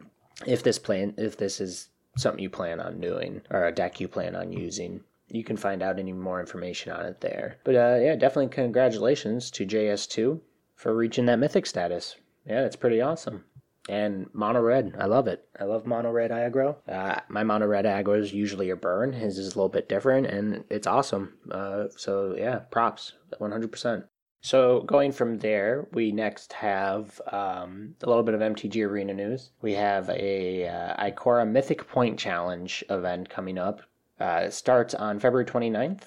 If 0.47 0.63
this 0.63 0.79
plan, 0.79 1.13
if 1.17 1.37
this 1.37 1.61
is 1.61 1.89
something 2.17 2.41
you 2.41 2.49
plan 2.49 2.79
on 2.79 2.99
doing 2.99 3.41
or 3.51 3.65
a 3.65 3.71
deck 3.71 3.99
you 3.99 4.07
plan 4.07 4.35
on 4.35 4.51
using, 4.51 5.01
you 5.27 5.43
can 5.43 5.57
find 5.57 5.83
out 5.83 5.99
any 5.99 6.13
more 6.13 6.39
information 6.39 6.91
on 6.91 7.05
it 7.05 7.21
there. 7.21 7.57
But 7.63 7.75
uh, 7.75 7.99
yeah, 8.01 8.15
definitely 8.15 8.47
congratulations 8.47 9.51
to 9.51 9.65
JS2 9.65 10.39
for 10.75 10.95
reaching 10.95 11.27
that 11.27 11.39
mythic 11.39 11.67
status. 11.67 12.15
Yeah, 12.45 12.61
that's 12.61 12.75
pretty 12.75 13.01
awesome 13.01 13.43
and 13.89 14.27
mono 14.33 14.61
red. 14.61 14.95
I 14.99 15.05
love 15.05 15.27
it. 15.27 15.47
I 15.59 15.63
love 15.65 15.85
mono 15.85 16.11
red 16.11 16.31
aggro. 16.31 16.77
Uh, 16.87 17.19
my 17.29 17.43
mono 17.43 17.67
red 17.67 17.85
aggro 17.85 18.19
is 18.19 18.33
usually 18.33 18.69
a 18.69 18.75
burn. 18.75 19.13
His 19.13 19.37
is 19.37 19.47
a 19.47 19.57
little 19.57 19.69
bit 19.69 19.89
different, 19.89 20.27
and 20.27 20.63
it's 20.69 20.87
awesome. 20.87 21.33
Uh, 21.49 21.85
so 21.97 22.35
yeah, 22.37 22.59
props, 22.69 23.13
one 23.37 23.51
hundred 23.51 23.71
percent. 23.71 24.05
So 24.43 24.81
going 24.81 25.11
from 25.11 25.37
there, 25.37 25.87
we 25.93 26.11
next 26.11 26.53
have 26.53 27.21
um, 27.31 27.95
a 28.01 28.07
little 28.07 28.23
bit 28.23 28.33
of 28.33 28.41
MTG 28.41 28.87
Arena 28.87 29.13
news. 29.13 29.51
We 29.61 29.73
have 29.73 30.09
a 30.09 30.67
uh, 30.67 31.03
Ikoria 31.05 31.47
Mythic 31.47 31.87
Point 31.87 32.17
Challenge 32.17 32.83
event 32.89 33.29
coming 33.29 33.59
up. 33.59 33.81
Uh, 34.19 34.43
it 34.45 34.53
starts 34.53 34.95
on 34.95 35.19
February 35.19 35.45
29th. 35.45 36.01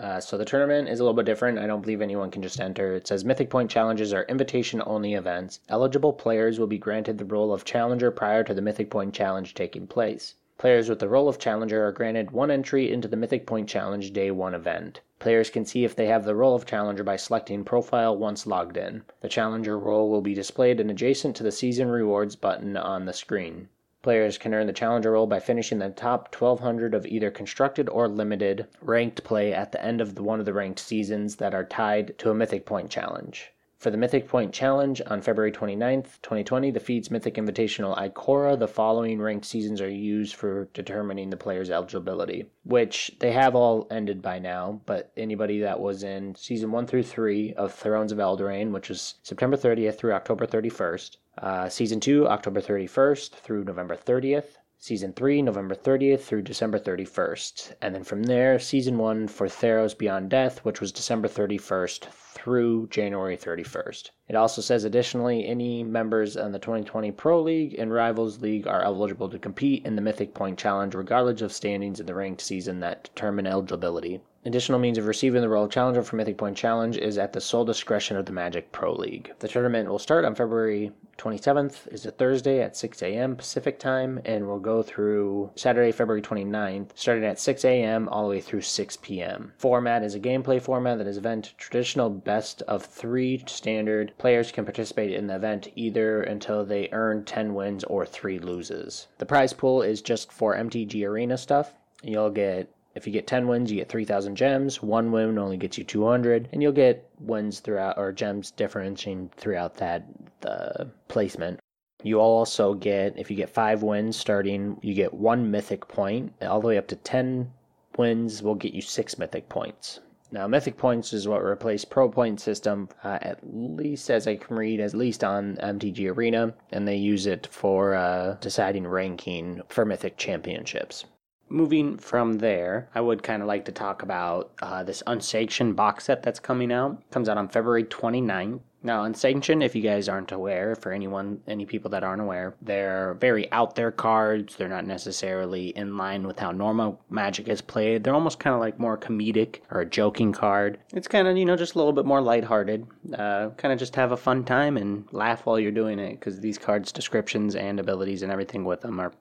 Uh, 0.00 0.20
so 0.20 0.38
the 0.38 0.44
tournament 0.44 0.88
is 0.88 1.00
a 1.00 1.02
little 1.02 1.12
bit 1.12 1.26
different. 1.26 1.58
I 1.58 1.66
don't 1.66 1.80
believe 1.80 2.00
anyone 2.00 2.30
can 2.30 2.40
just 2.40 2.60
enter. 2.60 2.94
It 2.94 3.08
says 3.08 3.24
Mythic 3.24 3.50
Point 3.50 3.68
challenges 3.68 4.12
are 4.12 4.22
invitation 4.28 4.80
only 4.86 5.14
events. 5.14 5.58
Eligible 5.68 6.12
players 6.12 6.58
will 6.58 6.68
be 6.68 6.78
granted 6.78 7.18
the 7.18 7.24
role 7.24 7.52
of 7.52 7.64
challenger 7.64 8.12
prior 8.12 8.44
to 8.44 8.54
the 8.54 8.62
Mythic 8.62 8.90
Point 8.90 9.12
challenge 9.12 9.54
taking 9.54 9.88
place. 9.88 10.34
Players 10.56 10.88
with 10.88 11.00
the 11.00 11.08
role 11.08 11.28
of 11.28 11.38
challenger 11.38 11.84
are 11.86 11.92
granted 11.92 12.30
one 12.30 12.50
entry 12.50 12.92
into 12.92 13.08
the 13.08 13.16
Mythic 13.16 13.46
Point 13.46 13.68
Challenge 13.68 14.12
Day 14.12 14.30
1 14.30 14.54
event. 14.54 15.00
Players 15.18 15.50
can 15.50 15.64
see 15.64 15.84
if 15.84 15.96
they 15.96 16.06
have 16.06 16.24
the 16.24 16.34
role 16.34 16.54
of 16.54 16.66
challenger 16.66 17.02
by 17.02 17.16
selecting 17.16 17.64
profile 17.64 18.16
once 18.16 18.46
logged 18.46 18.76
in. 18.76 19.02
The 19.20 19.28
challenger 19.28 19.78
role 19.78 20.10
will 20.10 20.20
be 20.20 20.34
displayed 20.34 20.78
and 20.78 20.90
adjacent 20.90 21.34
to 21.36 21.42
the 21.42 21.52
season 21.52 21.88
rewards 21.88 22.36
button 22.36 22.76
on 22.76 23.04
the 23.04 23.12
screen. 23.12 23.68
Players 24.08 24.38
can 24.38 24.54
earn 24.54 24.66
the 24.66 24.72
challenger 24.72 25.12
role 25.12 25.26
by 25.26 25.38
finishing 25.38 25.80
the 25.80 25.90
top 25.90 26.34
1200 26.34 26.94
of 26.94 27.04
either 27.04 27.30
constructed 27.30 27.90
or 27.90 28.08
limited 28.08 28.66
ranked 28.80 29.22
play 29.22 29.52
at 29.52 29.70
the 29.70 29.84
end 29.84 30.00
of 30.00 30.18
one 30.18 30.40
of 30.40 30.46
the 30.46 30.54
ranked 30.54 30.80
seasons 30.80 31.36
that 31.36 31.52
are 31.52 31.62
tied 31.62 32.16
to 32.16 32.30
a 32.30 32.34
Mythic 32.34 32.64
Point 32.64 32.88
challenge. 32.88 33.52
For 33.78 33.92
the 33.92 33.96
Mythic 33.96 34.26
Point 34.26 34.52
Challenge 34.52 35.00
on 35.06 35.22
February 35.22 35.52
29th, 35.52 36.20
2020, 36.22 36.72
the 36.72 36.80
Feeds 36.80 37.12
Mythic 37.12 37.34
Invitational 37.36 37.96
Ikoria, 37.96 38.58
the 38.58 38.66
following 38.66 39.20
ranked 39.20 39.46
seasons 39.46 39.80
are 39.80 39.88
used 39.88 40.34
for 40.34 40.68
determining 40.74 41.30
the 41.30 41.36
player's 41.36 41.70
eligibility, 41.70 42.50
which 42.64 43.12
they 43.20 43.30
have 43.30 43.54
all 43.54 43.86
ended 43.88 44.20
by 44.20 44.40
now, 44.40 44.80
but 44.84 45.12
anybody 45.16 45.60
that 45.60 45.78
was 45.78 46.02
in 46.02 46.34
season 46.34 46.72
1 46.72 46.88
through 46.88 47.04
3 47.04 47.54
of 47.54 47.72
Thrones 47.72 48.10
of 48.10 48.18
Eldraine, 48.18 48.72
which 48.72 48.88
was 48.88 49.14
September 49.22 49.56
30th 49.56 49.96
through 49.96 50.12
October 50.12 50.44
31st, 50.44 51.16
uh, 51.40 51.68
season 51.68 52.00
2, 52.00 52.26
October 52.26 52.60
31st 52.60 53.30
through 53.30 53.62
November 53.62 53.94
30th, 53.94 54.57
Season 54.80 55.12
3, 55.12 55.42
November 55.42 55.74
30th 55.74 56.20
through 56.20 56.42
December 56.42 56.78
31st. 56.78 57.74
And 57.82 57.92
then 57.96 58.04
from 58.04 58.22
there, 58.22 58.60
Season 58.60 58.96
1 58.96 59.26
for 59.26 59.48
Theros 59.48 59.98
Beyond 59.98 60.30
Death, 60.30 60.64
which 60.64 60.80
was 60.80 60.92
December 60.92 61.26
31st 61.26 62.04
through 62.04 62.86
January 62.86 63.36
31st. 63.36 64.10
It 64.28 64.36
also 64.36 64.62
says 64.62 64.84
additionally, 64.84 65.44
any 65.44 65.82
members 65.82 66.36
in 66.36 66.52
the 66.52 66.60
2020 66.60 67.10
Pro 67.10 67.42
League 67.42 67.74
and 67.76 67.92
Rivals 67.92 68.40
League 68.40 68.68
are 68.68 68.82
eligible 68.82 69.28
to 69.30 69.38
compete 69.40 69.84
in 69.84 69.96
the 69.96 70.02
Mythic 70.02 70.32
Point 70.32 70.56
Challenge 70.56 70.94
regardless 70.94 71.42
of 71.42 71.52
standings 71.52 71.98
in 71.98 72.06
the 72.06 72.14
ranked 72.14 72.40
season 72.40 72.78
that 72.78 73.02
determine 73.02 73.48
eligibility. 73.48 74.20
Additional 74.48 74.78
means 74.78 74.96
of 74.96 75.06
receiving 75.06 75.42
the 75.42 75.50
of 75.50 75.70
challenger 75.70 76.02
for 76.02 76.16
Mythic 76.16 76.38
Point 76.38 76.56
Challenge 76.56 76.96
is 76.96 77.18
at 77.18 77.34
the 77.34 77.40
sole 77.40 77.66
discretion 77.66 78.16
of 78.16 78.24
the 78.24 78.32
Magic 78.32 78.72
Pro 78.72 78.94
League. 78.94 79.30
The 79.40 79.46
tournament 79.46 79.90
will 79.90 79.98
start 79.98 80.24
on 80.24 80.34
February 80.34 80.90
27th 81.18 81.86
is 81.88 82.06
a 82.06 82.10
Thursday 82.10 82.62
at 82.62 82.74
6 82.74 83.02
a.m. 83.02 83.36
Pacific 83.36 83.78
time, 83.78 84.22
and 84.24 84.46
we'll 84.46 84.58
go 84.58 84.82
through 84.82 85.50
Saturday, 85.54 85.92
February 85.92 86.22
29th, 86.22 86.92
starting 86.94 87.26
at 87.26 87.38
6 87.38 87.62
a.m. 87.66 88.08
all 88.08 88.22
the 88.22 88.30
way 88.30 88.40
through 88.40 88.62
6 88.62 88.96
p.m. 89.02 89.52
Format 89.58 90.02
is 90.02 90.14
a 90.14 90.20
gameplay 90.20 90.62
format 90.62 90.96
that 90.96 91.06
is 91.06 91.18
event 91.18 91.52
traditional 91.58 92.08
best 92.08 92.62
of 92.62 92.82
three 92.86 93.44
standard. 93.46 94.14
Players 94.16 94.50
can 94.50 94.64
participate 94.64 95.12
in 95.12 95.26
the 95.26 95.36
event 95.36 95.68
either 95.76 96.22
until 96.22 96.64
they 96.64 96.88
earn 96.92 97.22
10 97.22 97.52
wins 97.52 97.84
or 97.84 98.06
3 98.06 98.38
loses. 98.38 99.08
The 99.18 99.26
prize 99.26 99.52
pool 99.52 99.82
is 99.82 100.00
just 100.00 100.32
for 100.32 100.56
MTG 100.56 101.06
Arena 101.06 101.36
stuff. 101.36 101.74
You'll 102.02 102.30
get 102.30 102.72
if 102.98 103.06
you 103.06 103.12
get 103.12 103.28
10 103.28 103.46
wins, 103.46 103.70
you 103.70 103.76
get 103.76 103.88
3,000 103.88 104.34
gems. 104.34 104.82
One 104.82 105.12
win 105.12 105.38
only 105.38 105.56
gets 105.56 105.78
you 105.78 105.84
200, 105.84 106.48
and 106.52 106.60
you'll 106.60 106.72
get 106.72 107.08
wins 107.20 107.60
throughout, 107.60 107.96
or 107.96 108.10
gems 108.10 108.50
differentiating 108.50 109.30
throughout 109.36 109.74
that 109.74 110.04
the 110.40 110.90
placement. 111.06 111.60
You 112.02 112.18
also 112.18 112.74
get, 112.74 113.16
if 113.16 113.30
you 113.30 113.36
get 113.36 113.50
five 113.50 113.84
wins 113.84 114.16
starting, 114.16 114.78
you 114.82 114.94
get 114.94 115.14
one 115.14 115.48
mythic 115.48 115.86
point. 115.86 116.32
All 116.42 116.60
the 116.60 116.66
way 116.66 116.76
up 116.76 116.88
to 116.88 116.96
10 116.96 117.52
wins 117.96 118.42
will 118.42 118.56
get 118.56 118.74
you 118.74 118.82
six 118.82 119.16
mythic 119.16 119.48
points. 119.48 120.00
Now, 120.32 120.48
mythic 120.48 120.76
points 120.76 121.12
is 121.12 121.28
what 121.28 121.44
replaced 121.44 121.90
pro 121.90 122.08
point 122.08 122.40
system, 122.40 122.88
uh, 123.04 123.18
at 123.22 123.38
least 123.44 124.10
as 124.10 124.26
I 124.26 124.34
can 124.34 124.56
read, 124.56 124.80
at 124.80 124.92
least 124.92 125.22
on 125.22 125.56
MTG 125.56 126.14
Arena, 126.16 126.52
and 126.72 126.86
they 126.86 126.96
use 126.96 127.26
it 127.26 127.46
for 127.46 127.94
uh, 127.94 128.36
deciding 128.40 128.88
ranking 128.88 129.62
for 129.68 129.84
mythic 129.84 130.16
championships 130.16 131.04
moving 131.50 131.96
from 131.96 132.38
there, 132.38 132.88
I 132.94 133.00
would 133.00 133.22
kind 133.22 133.42
of 133.42 133.48
like 133.48 133.64
to 133.66 133.72
talk 133.72 134.02
about 134.02 134.52
uh, 134.60 134.82
this 134.82 135.02
unsanctioned 135.06 135.76
box 135.76 136.04
set 136.04 136.22
that's 136.22 136.40
coming 136.40 136.72
out. 136.72 137.02
Comes 137.10 137.28
out 137.28 137.38
on 137.38 137.48
February 137.48 137.84
29th. 137.84 138.60
Now, 138.82 139.04
Unsanctioned, 139.04 139.62
if 139.62 139.74
you 139.74 139.82
guys 139.82 140.08
aren't 140.08 140.30
aware, 140.30 140.76
for 140.76 140.92
anyone, 140.92 141.40
any 141.48 141.66
people 141.66 141.90
that 141.90 142.04
aren't 142.04 142.22
aware, 142.22 142.54
they're 142.62 143.14
very 143.14 143.50
out 143.50 143.74
there 143.74 143.90
cards. 143.90 144.54
They're 144.54 144.68
not 144.68 144.86
necessarily 144.86 145.68
in 145.70 145.96
line 145.96 146.26
with 146.26 146.38
how 146.38 146.52
normal 146.52 147.00
Magic 147.10 147.48
is 147.48 147.60
played. 147.60 148.04
They're 148.04 148.14
almost 148.14 148.38
kind 148.38 148.54
of 148.54 148.60
like 148.60 148.78
more 148.78 148.96
comedic 148.96 149.60
or 149.70 149.80
a 149.80 149.86
joking 149.86 150.32
card. 150.32 150.78
It's 150.92 151.08
kind 151.08 151.26
of, 151.26 151.36
you 151.36 151.44
know, 151.44 151.56
just 151.56 151.74
a 151.74 151.78
little 151.78 151.92
bit 151.92 152.06
more 152.06 152.20
lighthearted. 152.20 152.86
Uh, 153.14 153.50
kind 153.56 153.72
of 153.72 153.78
just 153.80 153.96
have 153.96 154.12
a 154.12 154.16
fun 154.16 154.44
time 154.44 154.76
and 154.76 155.08
laugh 155.12 155.44
while 155.44 155.58
you're 155.58 155.72
doing 155.72 155.98
it 155.98 156.12
because 156.12 156.40
these 156.40 156.58
cards' 156.58 156.92
descriptions 156.92 157.56
and 157.56 157.80
abilities 157.80 158.22
and 158.22 158.30
everything 158.30 158.64
with 158.64 158.80
them 158.82 159.00
are 159.00 159.12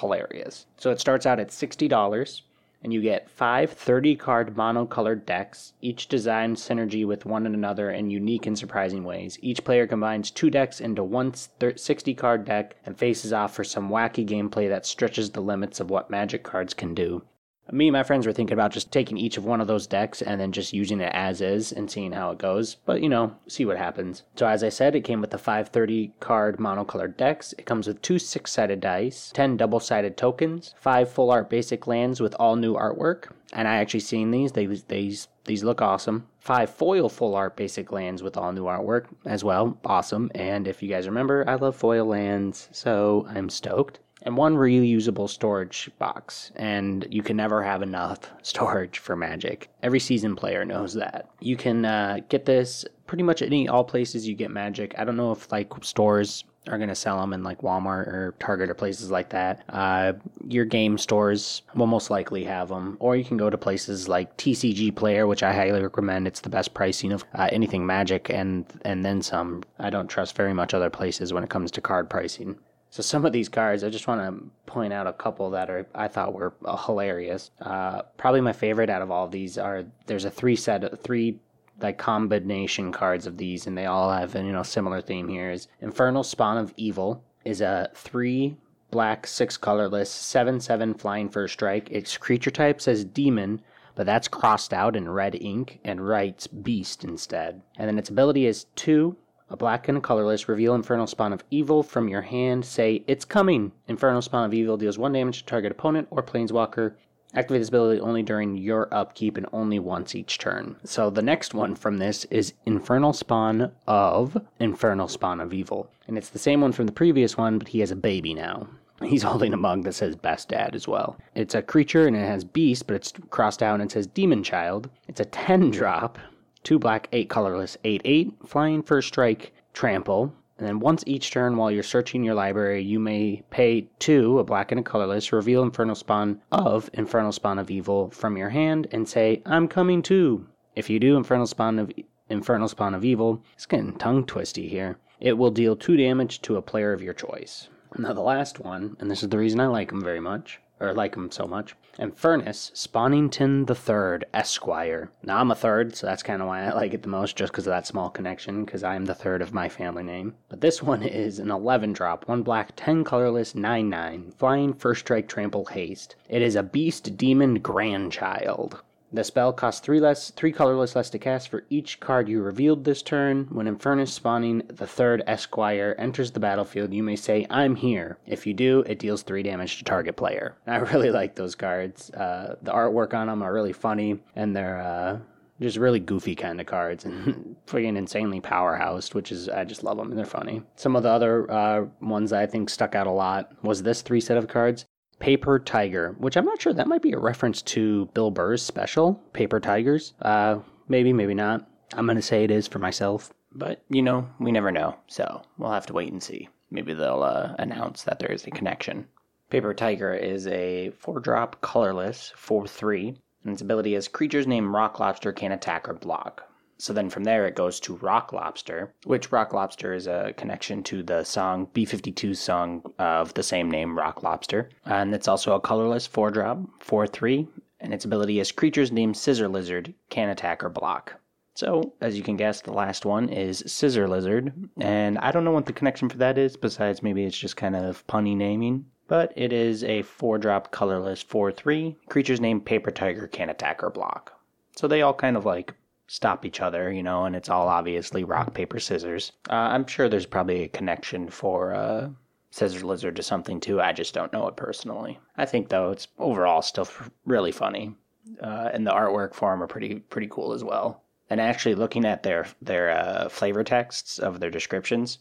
hilarious. 0.00 0.66
So 0.78 0.90
it 0.90 1.00
starts 1.00 1.26
out 1.26 1.38
at 1.38 1.48
$60 1.48 2.40
and 2.82 2.92
you 2.92 3.00
get 3.00 3.30
five 3.30 3.70
30 3.70 4.16
card 4.16 4.54
monocolored 4.54 5.24
decks, 5.24 5.72
each 5.80 6.08
designed 6.08 6.56
synergy 6.56 7.06
with 7.06 7.24
one 7.24 7.46
another 7.46 7.90
in 7.90 8.10
unique 8.10 8.46
and 8.46 8.58
surprising 8.58 9.04
ways. 9.04 9.38
Each 9.40 9.62
player 9.62 9.86
combines 9.86 10.30
two 10.30 10.50
decks 10.50 10.80
into 10.80 11.04
one 11.04 11.32
60 11.34 12.14
card 12.14 12.44
deck 12.44 12.76
and 12.84 12.98
faces 12.98 13.32
off 13.32 13.54
for 13.54 13.64
some 13.64 13.88
wacky 13.88 14.26
gameplay 14.26 14.68
that 14.68 14.86
stretches 14.86 15.30
the 15.30 15.40
limits 15.40 15.80
of 15.80 15.90
what 15.90 16.10
Magic 16.10 16.42
cards 16.42 16.74
can 16.74 16.94
do. 16.94 17.22
Me 17.70 17.86
and 17.86 17.92
my 17.92 18.02
friends 18.02 18.26
were 18.26 18.32
thinking 18.32 18.54
about 18.54 18.72
just 18.72 18.90
taking 18.90 19.16
each 19.16 19.36
of 19.36 19.44
one 19.44 19.60
of 19.60 19.68
those 19.68 19.86
decks 19.86 20.20
and 20.20 20.40
then 20.40 20.50
just 20.50 20.72
using 20.72 21.00
it 21.00 21.12
as 21.14 21.40
is 21.40 21.70
and 21.70 21.90
seeing 21.90 22.12
how 22.12 22.30
it 22.30 22.38
goes. 22.38 22.74
But 22.74 23.02
you 23.02 23.08
know, 23.08 23.36
see 23.46 23.64
what 23.64 23.78
happens. 23.78 24.24
So 24.36 24.46
as 24.46 24.64
I 24.64 24.68
said, 24.68 24.96
it 24.96 25.04
came 25.04 25.20
with 25.20 25.30
the 25.30 25.38
530 25.38 26.12
card 26.18 26.58
monocolored 26.58 27.16
decks. 27.16 27.54
It 27.56 27.64
comes 27.64 27.86
with 27.86 28.02
two 28.02 28.18
six-sided 28.18 28.80
dice, 28.80 29.30
10 29.32 29.56
double-sided 29.56 30.16
tokens, 30.16 30.74
five 30.76 31.08
full 31.08 31.30
art 31.30 31.48
basic 31.48 31.86
lands 31.86 32.20
with 32.20 32.34
all 32.38 32.56
new 32.56 32.74
artwork. 32.74 33.30
And 33.52 33.68
I 33.68 33.76
actually 33.76 34.00
seen 34.00 34.32
these. 34.32 34.52
They 34.52 34.66
these 34.66 35.28
these 35.44 35.64
look 35.64 35.80
awesome. 35.80 36.26
Five 36.40 36.70
foil 36.70 37.08
full 37.08 37.34
art 37.34 37.56
basic 37.56 37.92
lands 37.92 38.22
with 38.22 38.36
all 38.36 38.52
new 38.52 38.64
artwork 38.64 39.06
as 39.24 39.44
well. 39.44 39.78
Awesome. 39.84 40.30
And 40.34 40.66
if 40.66 40.82
you 40.82 40.88
guys 40.88 41.06
remember, 41.06 41.48
I 41.48 41.54
love 41.54 41.76
foil 41.76 42.06
lands, 42.06 42.68
so 42.72 43.26
I'm 43.28 43.48
stoked 43.48 44.00
and 44.22 44.36
one 44.36 44.56
reusable 44.56 45.28
storage 45.28 45.90
box. 45.98 46.52
And 46.56 47.06
you 47.10 47.22
can 47.22 47.36
never 47.36 47.62
have 47.62 47.82
enough 47.82 48.30
storage 48.42 48.98
for 48.98 49.16
Magic. 49.16 49.68
Every 49.82 50.00
season 50.00 50.36
player 50.36 50.64
knows 50.64 50.94
that. 50.94 51.28
You 51.40 51.56
can 51.56 51.84
uh, 51.84 52.20
get 52.28 52.46
this 52.46 52.84
pretty 53.06 53.22
much 53.22 53.42
any 53.42 53.68
all 53.68 53.84
places 53.84 54.26
you 54.26 54.34
get 54.34 54.50
Magic. 54.50 54.94
I 54.98 55.04
don't 55.04 55.16
know 55.16 55.32
if 55.32 55.50
like 55.52 55.72
stores 55.82 56.44
are 56.68 56.78
going 56.78 56.88
to 56.88 56.94
sell 56.94 57.20
them 57.20 57.32
in 57.32 57.42
like 57.42 57.60
Walmart 57.62 58.06
or 58.06 58.34
Target 58.38 58.70
or 58.70 58.74
places 58.74 59.10
like 59.10 59.30
that. 59.30 59.64
Uh, 59.68 60.12
your 60.48 60.64
game 60.64 60.96
stores 60.96 61.62
will 61.74 61.86
most 61.86 62.08
likely 62.08 62.44
have 62.44 62.68
them, 62.68 62.96
or 63.00 63.16
you 63.16 63.24
can 63.24 63.36
go 63.36 63.50
to 63.50 63.58
places 63.58 64.08
like 64.08 64.36
TCG 64.36 64.94
Player, 64.94 65.26
which 65.26 65.42
I 65.42 65.52
highly 65.52 65.82
recommend. 65.82 66.28
It's 66.28 66.40
the 66.40 66.48
best 66.48 66.72
pricing 66.72 67.12
of 67.12 67.24
uh, 67.34 67.48
anything 67.50 67.84
Magic, 67.84 68.30
and 68.30 68.64
and 68.84 69.04
then 69.04 69.22
some. 69.22 69.64
I 69.78 69.90
don't 69.90 70.08
trust 70.08 70.36
very 70.36 70.54
much 70.54 70.72
other 70.72 70.90
places 70.90 71.32
when 71.32 71.42
it 71.42 71.50
comes 71.50 71.70
to 71.72 71.80
card 71.80 72.08
pricing. 72.08 72.56
So 72.92 73.02
some 73.02 73.24
of 73.24 73.32
these 73.32 73.48
cards, 73.48 73.84
I 73.84 73.88
just 73.88 74.06
want 74.06 74.20
to 74.20 74.50
point 74.70 74.92
out 74.92 75.06
a 75.06 75.14
couple 75.14 75.48
that 75.52 75.70
are 75.70 75.86
I 75.94 76.08
thought 76.08 76.34
were 76.34 76.52
uh, 76.62 76.76
hilarious. 76.76 77.50
Uh, 77.58 78.02
probably 78.18 78.42
my 78.42 78.52
favorite 78.52 78.90
out 78.90 79.00
of 79.00 79.10
all 79.10 79.24
of 79.24 79.30
these 79.30 79.56
are 79.56 79.86
there's 80.04 80.26
a 80.26 80.30
three 80.30 80.56
set 80.56 81.02
three 81.02 81.38
like 81.80 81.96
combination 81.96 82.92
cards 82.92 83.26
of 83.26 83.38
these, 83.38 83.66
and 83.66 83.78
they 83.78 83.86
all 83.86 84.12
have 84.12 84.34
a 84.34 84.42
you 84.42 84.52
know 84.52 84.62
similar 84.62 85.00
theme 85.00 85.26
here. 85.26 85.50
Is 85.50 85.68
Infernal 85.80 86.22
Spawn 86.22 86.58
of 86.58 86.74
Evil 86.76 87.24
is 87.46 87.62
a 87.62 87.88
three 87.94 88.58
black 88.90 89.26
six 89.26 89.56
colorless 89.56 90.10
seven 90.10 90.60
seven 90.60 90.92
flying 90.92 91.30
first 91.30 91.54
strike. 91.54 91.90
Its 91.90 92.18
creature 92.18 92.50
type 92.50 92.78
says 92.78 93.06
demon, 93.06 93.62
but 93.94 94.04
that's 94.04 94.28
crossed 94.28 94.74
out 94.74 94.96
in 94.96 95.08
red 95.08 95.34
ink 95.36 95.80
and 95.82 96.06
writes 96.06 96.46
beast 96.46 97.04
instead. 97.04 97.62
And 97.78 97.88
then 97.88 97.98
its 97.98 98.10
ability 98.10 98.44
is 98.44 98.66
two 98.76 99.16
a 99.52 99.56
black 99.56 99.86
and 99.86 99.98
a 99.98 100.00
colorless, 100.00 100.48
reveal 100.48 100.74
Infernal 100.74 101.06
Spawn 101.06 101.32
of 101.32 101.44
Evil 101.50 101.82
from 101.82 102.08
your 102.08 102.22
hand. 102.22 102.64
Say, 102.64 103.04
It's 103.06 103.26
coming! 103.26 103.70
Infernal 103.86 104.22
Spawn 104.22 104.46
of 104.46 104.54
Evil 104.54 104.78
deals 104.78 104.98
1 104.98 105.12
damage 105.12 105.40
to 105.40 105.44
target 105.44 105.70
opponent 105.70 106.08
or 106.10 106.22
planeswalker. 106.22 106.94
Activate 107.34 107.60
this 107.60 107.68
ability 107.68 108.00
only 108.00 108.22
during 108.22 108.56
your 108.56 108.92
upkeep 108.92 109.36
and 109.36 109.46
only 109.52 109.78
once 109.78 110.14
each 110.14 110.38
turn. 110.38 110.76
So 110.84 111.10
the 111.10 111.22
next 111.22 111.54
one 111.54 111.74
from 111.74 111.98
this 111.98 112.24
is 112.26 112.54
Infernal 112.66 113.12
Spawn 113.12 113.72
of 113.86 114.36
Infernal 114.58 115.08
Spawn 115.08 115.40
of 115.40 115.52
Evil. 115.52 115.90
And 116.08 116.16
it's 116.16 116.30
the 116.30 116.38
same 116.38 116.62
one 116.62 116.72
from 116.72 116.86
the 116.86 116.92
previous 116.92 117.36
one, 117.36 117.58
but 117.58 117.68
he 117.68 117.80
has 117.80 117.90
a 117.90 117.96
baby 117.96 118.32
now. 118.34 118.68
He's 119.02 119.22
holding 119.22 119.52
a 119.52 119.58
mug 119.58 119.84
that 119.84 119.94
says 119.94 120.16
Best 120.16 120.48
Dad 120.48 120.74
as 120.74 120.88
well. 120.88 121.16
It's 121.34 121.54
a 121.54 121.62
creature 121.62 122.06
and 122.06 122.16
it 122.16 122.20
has 122.20 122.44
Beast, 122.44 122.86
but 122.86 122.96
it's 122.96 123.12
crossed 123.30 123.62
out 123.62 123.80
and 123.80 123.90
it 123.90 123.92
says 123.92 124.06
Demon 124.06 124.42
Child. 124.42 124.88
It's 125.08 125.20
a 125.20 125.24
10 125.26 125.70
drop, 125.70 126.18
two 126.62 126.78
black, 126.78 127.08
eight 127.12 127.28
colorless, 127.28 127.76
eight 127.84 128.02
eight, 128.04 128.32
flying 128.46 128.82
first 128.82 129.08
strike, 129.08 129.52
trample. 129.72 130.34
And 130.58 130.68
then 130.68 130.80
once 130.80 131.02
each 131.06 131.32
turn 131.32 131.56
while 131.56 131.70
you're 131.70 131.82
searching 131.82 132.22
your 132.22 132.34
library, 132.34 132.82
you 132.82 133.00
may 133.00 133.42
pay 133.50 133.88
two, 133.98 134.38
a 134.38 134.44
black 134.44 134.70
and 134.70 134.78
a 134.78 134.82
colorless, 134.82 135.32
reveal 135.32 135.62
Infernal 135.62 135.96
Spawn 135.96 136.40
of 136.52 136.88
Infernal 136.92 137.32
Spawn 137.32 137.58
of 137.58 137.70
Evil 137.70 138.10
from 138.10 138.36
your 138.36 138.50
hand 138.50 138.86
and 138.92 139.08
say, 139.08 139.42
I'm 139.44 139.66
coming 139.66 140.02
too. 140.02 140.46
If 140.76 140.88
you 140.88 141.00
do 141.00 141.16
Infernal 141.16 141.46
Spawn 141.46 141.78
of 141.80 141.90
Infernal 142.28 142.68
Spawn 142.68 142.94
of 142.94 143.04
Evil, 143.04 143.42
it's 143.54 143.66
getting 143.66 143.96
tongue 143.98 144.24
twisty 144.24 144.68
here. 144.68 144.98
It 145.18 145.36
will 145.36 145.50
deal 145.50 145.74
two 145.74 145.96
damage 145.96 146.42
to 146.42 146.56
a 146.56 146.62
player 146.62 146.92
of 146.92 147.02
your 147.02 147.14
choice. 147.14 147.68
Now 147.98 148.12
the 148.12 148.20
last 148.20 148.60
one, 148.60 148.96
and 149.00 149.10
this 149.10 149.22
is 149.22 149.28
the 149.28 149.38
reason 149.38 149.58
I 149.58 149.66
like 149.66 149.90
him 149.90 150.02
very 150.02 150.20
much, 150.20 150.60
or 150.82 150.92
like 150.92 151.14
him 151.14 151.30
so 151.30 151.46
much. 151.46 151.74
And 151.98 152.16
Furnace 152.16 152.72
Spawnington 152.74 153.66
the 153.66 153.74
Third 153.74 154.24
Esquire. 154.34 155.10
Now 155.22 155.38
I'm 155.38 155.50
a 155.50 155.54
third, 155.54 155.94
so 155.94 156.06
that's 156.06 156.22
kind 156.22 156.42
of 156.42 156.48
why 156.48 156.64
I 156.64 156.72
like 156.74 156.92
it 156.92 157.02
the 157.02 157.08
most, 157.08 157.36
just 157.36 157.52
because 157.52 157.66
of 157.66 157.70
that 157.70 157.86
small 157.86 158.10
connection, 158.10 158.64
because 158.64 158.82
I'm 158.82 159.04
the 159.04 159.14
third 159.14 159.42
of 159.42 159.54
my 159.54 159.68
family 159.68 160.02
name. 160.02 160.34
But 160.48 160.60
this 160.60 160.82
one 160.92 161.02
is 161.02 161.38
an 161.38 161.50
11 161.50 161.92
drop, 161.92 162.26
one 162.26 162.42
black, 162.42 162.72
10 162.76 163.04
colorless, 163.04 163.54
9 163.54 163.88
9, 163.88 164.32
flying 164.36 164.74
first 164.74 165.00
strike, 165.02 165.28
trample, 165.28 165.66
haste. 165.66 166.16
It 166.28 166.42
is 166.42 166.56
a 166.56 166.62
beast 166.62 167.16
demon 167.16 167.60
grandchild. 167.60 168.82
The 169.14 169.24
spell 169.24 169.52
costs 169.52 169.80
three 169.80 170.00
less, 170.00 170.30
three 170.30 170.52
colorless 170.52 170.96
less 170.96 171.10
to 171.10 171.18
cast 171.18 171.48
for 171.48 171.64
each 171.68 172.00
card 172.00 172.28
you 172.28 172.40
revealed 172.40 172.84
this 172.84 173.02
turn. 173.02 173.46
When 173.50 173.66
Infernius 173.66 174.08
spawning 174.08 174.62
the 174.68 174.86
third 174.86 175.22
Esquire 175.26 175.94
enters 175.98 176.30
the 176.30 176.40
battlefield, 176.40 176.94
you 176.94 177.02
may 177.02 177.16
say, 177.16 177.46
"I'm 177.50 177.76
here." 177.76 178.16
If 178.26 178.46
you 178.46 178.54
do, 178.54 178.80
it 178.86 178.98
deals 178.98 179.22
three 179.22 179.42
damage 179.42 179.78
to 179.78 179.84
target 179.84 180.16
player. 180.16 180.56
I 180.66 180.76
really 180.76 181.10
like 181.10 181.34
those 181.34 181.54
cards. 181.54 182.10
Uh, 182.10 182.56
the 182.62 182.72
artwork 182.72 183.12
on 183.12 183.26
them 183.26 183.42
are 183.42 183.52
really 183.52 183.74
funny, 183.74 184.18
and 184.34 184.56
they're 184.56 184.80
uh, 184.80 185.18
just 185.60 185.76
really 185.76 186.00
goofy 186.00 186.34
kind 186.34 186.60
of 186.60 186.66
cards 186.66 187.04
and 187.04 187.56
freaking 187.66 187.96
insanely 187.96 188.40
powerhoused, 188.40 189.14
which 189.14 189.30
is 189.30 189.48
I 189.48 189.64
just 189.64 189.84
love 189.84 189.96
them 189.96 190.10
and 190.10 190.18
they're 190.18 190.26
funny. 190.26 190.62
Some 190.76 190.96
of 190.96 191.02
the 191.02 191.10
other 191.10 191.50
uh, 191.50 191.84
ones 192.00 192.32
I 192.32 192.46
think 192.46 192.68
stuck 192.68 192.94
out 192.94 193.06
a 193.06 193.12
lot 193.12 193.52
was 193.62 193.82
this 193.82 194.02
three 194.02 194.20
set 194.20 194.36
of 194.36 194.48
cards. 194.48 194.86
Paper 195.22 195.60
Tiger, 195.60 196.16
which 196.18 196.36
I'm 196.36 196.44
not 196.44 196.60
sure 196.60 196.72
that 196.72 196.88
might 196.88 197.00
be 197.00 197.12
a 197.12 197.18
reference 197.18 197.62
to 197.62 198.06
Bill 198.06 198.32
Burr's 198.32 198.60
special, 198.60 199.22
Paper 199.32 199.60
Tigers. 199.60 200.14
Uh, 200.20 200.58
maybe, 200.88 201.12
maybe 201.12 201.32
not. 201.32 201.64
I'm 201.94 202.06
going 202.06 202.16
to 202.16 202.22
say 202.22 202.42
it 202.42 202.50
is 202.50 202.66
for 202.66 202.80
myself. 202.80 203.32
But, 203.52 203.84
you 203.88 204.02
know, 204.02 204.28
we 204.40 204.50
never 204.50 204.72
know. 204.72 204.96
So 205.06 205.42
we'll 205.58 205.70
have 205.70 205.86
to 205.86 205.92
wait 205.92 206.10
and 206.10 206.20
see. 206.20 206.48
Maybe 206.72 206.92
they'll 206.92 207.22
uh, 207.22 207.54
announce 207.60 208.02
that 208.02 208.18
there 208.18 208.32
is 208.32 208.48
a 208.48 208.50
connection. 208.50 209.06
Paper 209.48 209.72
Tiger 209.72 210.12
is 210.12 210.48
a 210.48 210.90
4 210.98 211.20
drop, 211.20 211.60
colorless, 211.60 212.32
4 212.34 212.66
3, 212.66 213.14
and 213.44 213.52
its 213.52 213.62
ability 213.62 213.94
is 213.94 214.08
creatures 214.08 214.48
named 214.48 214.72
Rock 214.74 214.98
Lobster 214.98 215.32
can 215.32 215.52
attack 215.52 215.88
or 215.88 215.94
block. 215.94 216.48
So 216.82 216.92
then 216.92 217.10
from 217.10 217.22
there 217.22 217.46
it 217.46 217.54
goes 217.54 217.78
to 217.78 217.94
Rock 217.98 218.32
Lobster, 218.32 218.92
which 219.04 219.30
Rock 219.30 219.52
Lobster 219.52 219.94
is 219.94 220.08
a 220.08 220.34
connection 220.36 220.82
to 220.82 221.04
the 221.04 221.22
song 221.22 221.68
B52's 221.72 222.40
song 222.40 222.82
of 222.98 223.32
the 223.34 223.42
same 223.44 223.70
name, 223.70 223.96
Rock 223.96 224.24
Lobster. 224.24 224.68
And 224.84 225.14
it's 225.14 225.28
also 225.28 225.54
a 225.54 225.60
colorless 225.60 226.08
4 226.08 226.32
drop, 226.32 226.58
4 226.80 227.06
3, 227.06 227.46
and 227.78 227.94
its 227.94 228.04
ability 228.04 228.40
is 228.40 228.50
creatures 228.50 228.90
named 228.90 229.16
Scissor 229.16 229.46
Lizard 229.46 229.94
can 230.10 230.30
attack 230.30 230.64
or 230.64 230.70
block. 230.70 231.20
So, 231.54 231.94
as 232.00 232.16
you 232.16 232.24
can 232.24 232.36
guess, 232.36 232.60
the 232.62 232.72
last 232.72 233.06
one 233.06 233.28
is 233.28 233.62
Scissor 233.64 234.08
Lizard, 234.08 234.52
and 234.80 235.18
I 235.18 235.30
don't 235.30 235.44
know 235.44 235.52
what 235.52 235.66
the 235.66 235.72
connection 235.72 236.08
for 236.08 236.16
that 236.16 236.36
is, 236.36 236.56
besides 236.56 237.00
maybe 237.00 237.24
it's 237.24 237.38
just 237.38 237.56
kind 237.56 237.76
of 237.76 238.04
punny 238.08 238.36
naming. 238.36 238.86
But 239.06 239.32
it 239.36 239.52
is 239.52 239.84
a 239.84 240.02
4 240.02 240.36
drop 240.36 240.72
colorless 240.72 241.22
4 241.22 241.52
3. 241.52 241.96
Creatures 242.08 242.40
named 242.40 242.66
Paper 242.66 242.90
Tiger 242.90 243.28
can 243.28 243.50
attack 243.50 243.84
or 243.84 243.90
block. 243.90 244.32
So 244.74 244.88
they 244.88 245.02
all 245.02 245.14
kind 245.14 245.36
of 245.36 245.44
like 245.44 245.74
stop 246.12 246.44
each 246.44 246.60
other, 246.60 246.92
you 246.92 247.02
know, 247.02 247.24
and 247.24 247.34
it's 247.34 247.48
all 247.48 247.68
obviously 247.68 248.22
rock, 248.22 248.52
paper, 248.52 248.78
scissors. 248.78 249.32
Uh, 249.48 249.54
I'm 249.54 249.86
sure 249.86 250.10
there's 250.10 250.26
probably 250.26 250.64
a 250.64 250.68
connection 250.68 251.30
for 251.30 251.72
uh, 251.72 252.10
Scissor 252.50 252.84
Lizard 252.84 253.16
to 253.16 253.22
something 253.22 253.58
too. 253.58 253.80
I 253.80 253.94
just 253.94 254.12
don't 254.12 254.30
know 254.30 254.46
it 254.46 254.54
personally. 254.54 255.18
I 255.38 255.46
think 255.46 255.70
though 255.70 255.90
it's 255.90 256.08
overall 256.18 256.60
still 256.60 256.86
really 257.24 257.50
funny, 257.50 257.94
uh, 258.42 258.68
and 258.74 258.86
the 258.86 258.90
artwork 258.90 259.32
for 259.32 259.52
them 259.52 259.62
are 259.62 259.66
pretty 259.66 260.00
pretty 260.00 260.28
cool 260.30 260.52
as 260.52 260.62
well. 260.62 261.02
And 261.30 261.40
actually, 261.40 261.76
looking 261.76 262.04
at 262.04 262.22
their 262.22 262.46
their 262.60 262.90
uh, 262.90 263.30
flavor 263.30 263.64
texts 263.64 264.18
of 264.18 264.38
their 264.38 264.50
descriptions, 264.50 265.16